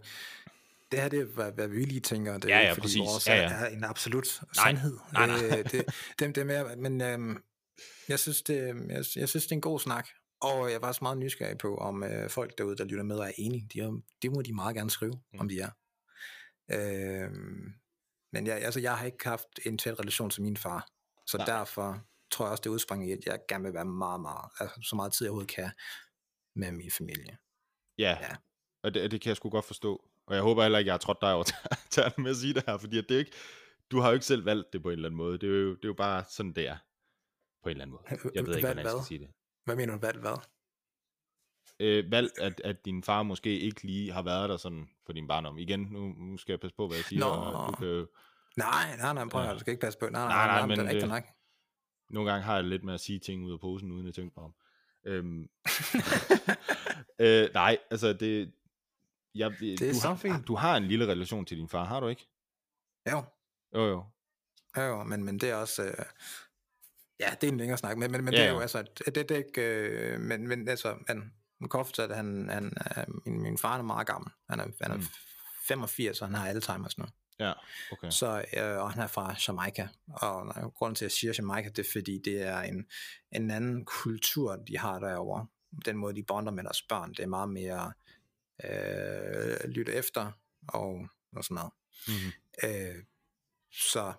[0.91, 2.99] det her det er, hvad, hvad vi lige tænker, det er Ja, ja, fordi præcis.
[2.99, 3.65] vores Ja, er, ja.
[3.65, 4.97] er en absolut Nej, sandhed.
[5.13, 5.45] nej, nej.
[5.45, 5.71] Øh, det,
[6.19, 7.43] det, det er mere, men øhm,
[8.07, 8.57] jeg, synes, det,
[8.89, 10.07] jeg, jeg synes, det er en god snak,
[10.41, 13.31] og jeg er faktisk meget nysgerrig på, om øh, folk derude, der lytter med, er
[13.37, 13.67] enige.
[13.73, 15.39] De det må de meget gerne skrive, Mm.
[15.39, 15.69] om de er.
[16.71, 17.73] Øhm,
[18.33, 20.87] men jeg, altså, jeg har ikke haft en tæt relation til min far,
[21.27, 21.45] så Nej.
[21.45, 24.79] Derfor tror jeg også, det udsprang i, at jeg gerne vil være meget, meget, altså,
[24.89, 25.71] så meget tid jeg overhovedet kan
[26.55, 27.37] med min familie.
[27.97, 28.35] Ja, Ja.
[28.83, 30.09] og det, det kan jeg sgu godt forstå.
[30.27, 31.43] Og jeg håber heller ikke, jeg har trådt dig over
[31.91, 33.31] tæerne med at sige det her, fordi at det er ikke,
[33.91, 35.37] du har jo ikke selv valgt det på en eller anden måde.
[35.37, 36.77] Det er jo, det er jo bare sådan, det er.
[37.63, 38.03] På en eller anden måde.
[38.35, 39.27] Jeg ved ikke, hvordan jeg skal sige det.
[39.65, 40.13] Hvad mener du, hvad?
[40.13, 40.37] hvad?
[41.79, 45.27] øh, valgt, at, at din far måske ikke lige har været der sådan på din
[45.27, 45.57] barndom.
[45.57, 47.19] Igen, nu, nu skal jeg passe på, hvad jeg siger.
[47.19, 47.25] Nå.
[47.29, 48.07] og Du kan,
[48.57, 49.53] Nej, nej, nej, prøv Ja.
[49.53, 50.09] du skal ikke passe på.
[50.09, 51.23] Nej, nej, Nej, nej, nej, men det er det- nok.
[52.09, 54.33] nogle gange har jeg lidt med at sige ting ud af posen, uden at tænke
[54.37, 54.53] mig om.
[55.05, 55.49] Øhm,
[57.25, 58.51] øh, nej, altså det...
[59.37, 60.47] Jeg, Det er du, så har, fint.
[60.47, 62.27] du har en lille relation til din far, har du ikke?
[63.11, 63.23] Jo,
[63.73, 64.03] Jo, jo.
[64.77, 65.83] jo, jo, men, men det er også...
[65.83, 65.93] Øh,
[67.19, 68.83] ja, det er en længere snak, men, men, men Ja, det er jo altså...
[69.05, 69.61] Det, det er ikke...
[69.61, 73.77] Øh, men, men altså, han, man kan fortælle, at han, han, er- min, min far
[73.77, 74.31] er meget gammel.
[74.49, 75.03] Han er, han er Mm.
[75.67, 77.05] 85, og han har Alzheimer's nu.
[77.39, 77.53] Ja,
[77.91, 78.09] okay.
[78.09, 79.87] Så, øh, og han er fra Jamaica.
[80.07, 82.85] Og nej, grunden til, at jeg siger Jamaica, det er, fordi det er en,
[83.31, 85.47] en anden kultur, de har derovre.
[85.85, 87.93] Den måde, de bonder med deres børn, det er meget mere
[88.63, 90.31] øh, lytte efter
[90.67, 91.71] og, og sådan noget.
[92.07, 92.31] Mm-hmm.
[92.69, 93.03] Øh,
[93.71, 94.13] så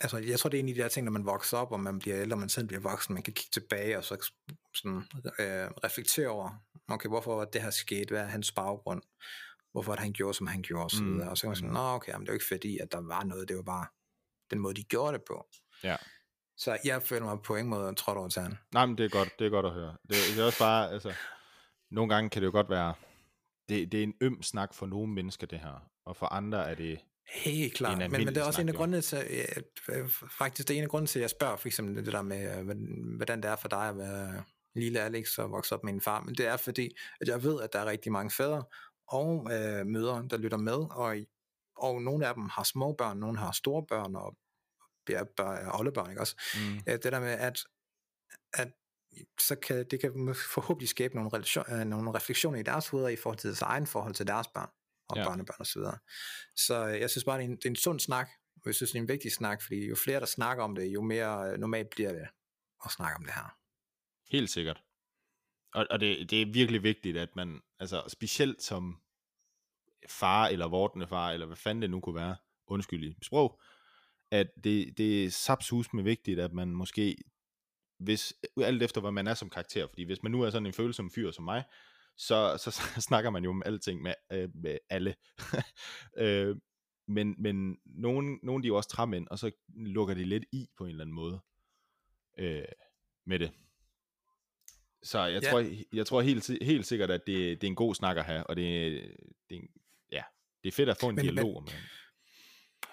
[0.00, 1.80] altså, jeg tror, det er en af de der ting, når man vokser op, og
[1.80, 4.30] man bliver ældre, man selv bliver voksen, man kan kigge tilbage og så
[4.74, 4.98] sådan,
[5.38, 9.02] øh, reflektere over, okay, hvorfor var det her sket, hvad er hans baggrund,
[9.72, 11.12] hvorfor det, han gjorde, som han gjorde, og så Mm.
[11.14, 11.30] videre.
[11.30, 13.00] Og så kan man sige, nå okay, men det er jo ikke fordi, at der
[13.00, 13.86] var noget, det var bare
[14.50, 15.46] den måde, de gjorde det på.
[15.84, 15.96] Ja.
[16.56, 18.58] Så jeg føler mig på ingen måde trådt over tæerne.
[18.72, 19.96] Nej, men det er godt, det er godt at høre.
[20.02, 21.14] Det, det er også bare, altså,
[21.90, 22.94] nogle gange kan det jo godt være,
[23.68, 26.74] det, det er en øm snak for nogle mennesker, det her, og for andre er
[26.74, 27.00] det,
[27.34, 30.08] Helt klart, En men, men det er også en af snak, grundene til, at, øh,
[30.38, 32.58] faktisk det er en af grundene til, at jeg spørger for eksempel det der med,
[32.58, 32.64] øh,
[33.16, 36.20] hvordan- det er for dig at være lille Alex og vokse op med en far,
[36.20, 38.64] men det er fordi, at jeg ved, at der er rigtig mange fædre
[39.08, 41.16] og øh, mødre, der lytter med, og,
[41.76, 44.36] og nogle af dem har små børn, nogle har store børn, og
[45.78, 46.36] oldebørn, ikke også?
[46.54, 47.58] mm, det der med, at,
[48.54, 48.72] at
[49.40, 53.16] så kan, det kan forhåbentlig skabe nogle, relation, øh, nogle refleksioner i deres hoveder i
[53.16, 54.68] forhold til deres egen forhold til deres børn
[55.08, 55.24] og Ja.
[55.28, 55.64] børnebørn osv.
[55.64, 55.98] Så, videre.
[56.56, 58.74] så øh, jeg synes bare, det er, en, det er en sund snak, og jeg
[58.74, 61.52] synes, det er en vigtig snak, fordi jo flere, der snakker om det, jo mere
[61.52, 62.28] øh, normalt bliver det
[62.84, 63.56] at snakke om det her.
[64.30, 64.82] helt sikkert.
[65.74, 69.00] Og, og det, det er virkelig vigtigt, at man, altså specielt som
[70.08, 73.60] far eller vortende far, eller hvad fanden det nu kunne være, undskyld i sprog,
[74.30, 77.16] at det, det er sapshus med vigtigt, at man måske,
[77.98, 80.72] hvis, alt efter hvad man er som karakter, fordi hvis man nu er sådan en
[80.72, 81.64] følsom fyr som mig,
[82.16, 85.14] så, så, så snakker man jo om alting med, øh, med alle.
[86.16, 86.56] øh,
[87.08, 90.68] men, men nogen, nogen de er jo også træmænd, og så lukker de lidt i
[90.76, 91.40] på en eller anden måde
[92.38, 92.64] øh,
[93.26, 93.50] med det.
[95.02, 95.50] Så jeg Ja.
[95.50, 98.44] tror, jeg tror helt, helt sikkert, at det, det er en god snak at have,
[98.46, 98.64] og det,
[99.48, 99.68] det, er en,
[100.12, 100.22] ja,
[100.62, 101.76] det er fedt at få en Men- dialog det.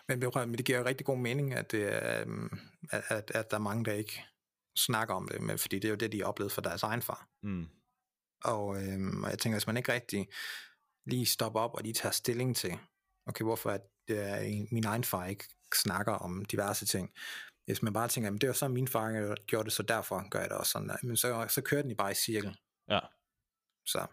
[0.08, 2.60] Men, men det giver jo rigtig god mening, at, det er, øhm,
[2.92, 4.24] at, at, at der er mange, der ikke
[4.78, 7.02] snakker om det, men, fordi det er jo det, de har oplevet for deres egen
[7.02, 7.30] far.
[7.44, 7.68] Mm.
[8.44, 10.28] Og, øhm, og jeg tænker, hvis man ikke rigtig
[11.06, 12.78] lige stopper op og lige tager stilling til,
[13.26, 15.46] okay, hvorfor at en, min egen far ikke
[15.76, 17.14] snakker om diverse ting.
[17.66, 20.40] Hvis man bare tænker, "Jamen, det var sådan, min far gjorde det, så derfor gør
[20.40, 20.90] jeg det også sådan.
[20.90, 22.58] der." Men så, så kører den i bare i cirkel.
[22.90, 23.00] Ja,
[23.86, 24.08] Så,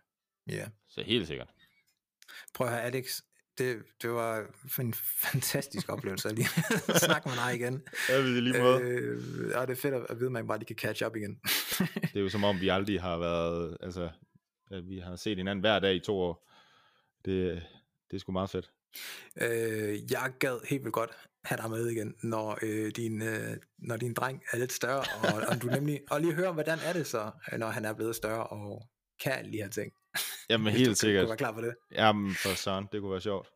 [0.49, 0.53] ja.
[0.53, 0.69] Yeah.
[0.89, 1.49] så helt sikkert.
[2.55, 3.21] Prøv at høre, Alex.
[3.59, 4.47] Det, det var
[4.81, 6.49] en fantastisk oplevelse at lige
[7.07, 7.83] snakke med dig igen.
[8.09, 8.81] Ja, i lige måde.
[8.81, 11.41] Øh, og det er fedt at vide, at man bare lige kan catch up igen.
[12.13, 14.11] Det er jo som om, vi aldrig har været, altså,
[14.71, 16.49] at vi har set hinanden hver dag i to år.
[17.25, 17.63] Det,
[18.11, 18.71] det er sgu meget fedt.
[19.43, 21.11] Øh, jeg gad helt vildt godt
[21.45, 25.43] have dig med igen, når, øh, din, øh, når din dreng er lidt større, og,
[25.49, 28.47] og, du nemlig, og lige høre, hvordan er det så, når han er blevet større
[28.47, 28.89] og
[29.23, 29.93] kan alle de her ting.
[30.51, 31.23] Jamen helt du sikkert.
[31.23, 31.75] Kan være klar på det.
[31.93, 33.49] Jamen for søren, det kunne være sjovt.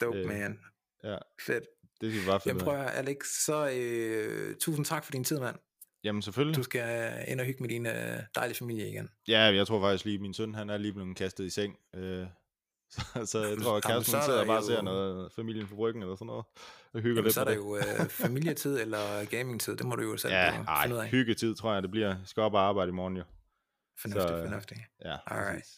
[0.00, 0.60] Dope, Øh, øh, man.
[1.04, 1.64] Ja, Fedt.
[2.00, 2.78] det skal vi bare finde Jamen ud prøv af.
[2.78, 5.56] at høre, Alex, så øh, tusind tak for din tid, mand.
[6.04, 6.56] Jamen selvfølgelig.
[6.56, 9.08] Du skal ind og hygge med din øh, dejlige familie igen.
[9.28, 11.76] Ja, jeg tror faktisk lige, min søn, han er lige blevet kastet i seng.
[11.94, 12.26] Øh,
[12.94, 15.32] så, så jeg tror, at kæresten så er sidder der og bare jo- ser noget
[15.32, 16.44] familien på bryggen eller sådan noget.
[16.94, 17.56] Og hygger Jamen, lidt så er der det.
[17.58, 21.08] jo øh, familietid eller gamingtid, det må du jo selv Ja, finde ud ej, af.
[21.10, 22.08] hyggetid tror jeg, det bliver.
[22.08, 23.22] Jeg skal op og arbejde i morgen jo.
[24.00, 24.80] Fornuftigt, så, øh, fornuftigt.
[25.04, 25.56] Ja, Alright.
[25.58, 25.74] præcis.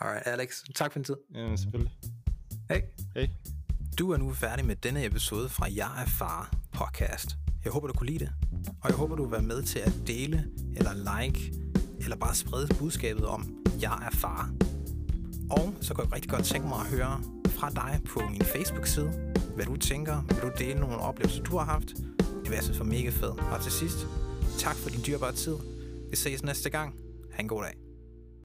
[0.00, 1.16] Alright, Alex, tak for din tid.
[1.34, 1.92] Ja, selvfølgelig.
[2.68, 2.82] Hej.
[3.14, 3.30] Hej.
[3.98, 7.36] Du er nu færdig med denne episode fra Jeg er far podcast.
[7.64, 8.32] Jeg håber, du kunne lide det.
[8.82, 11.52] Og jeg håber, du vil være med til at dele, eller like,
[12.00, 14.50] eller bare sprede budskabet om, jeg er far.
[15.50, 19.34] Og så kunne jeg rigtig godt tænke mig at høre fra dig på min Facebook-side,
[19.54, 21.88] hvad du tænker, vil du dele nogle oplevelser, du har haft.
[22.18, 23.40] Det vil jeg synes var mega fedt.
[23.40, 23.98] Og til sidst,
[24.58, 25.56] tak for din dyrbare tid.
[26.10, 26.94] Vi ses næste gang.
[27.31, 27.75] Ha' en god dag.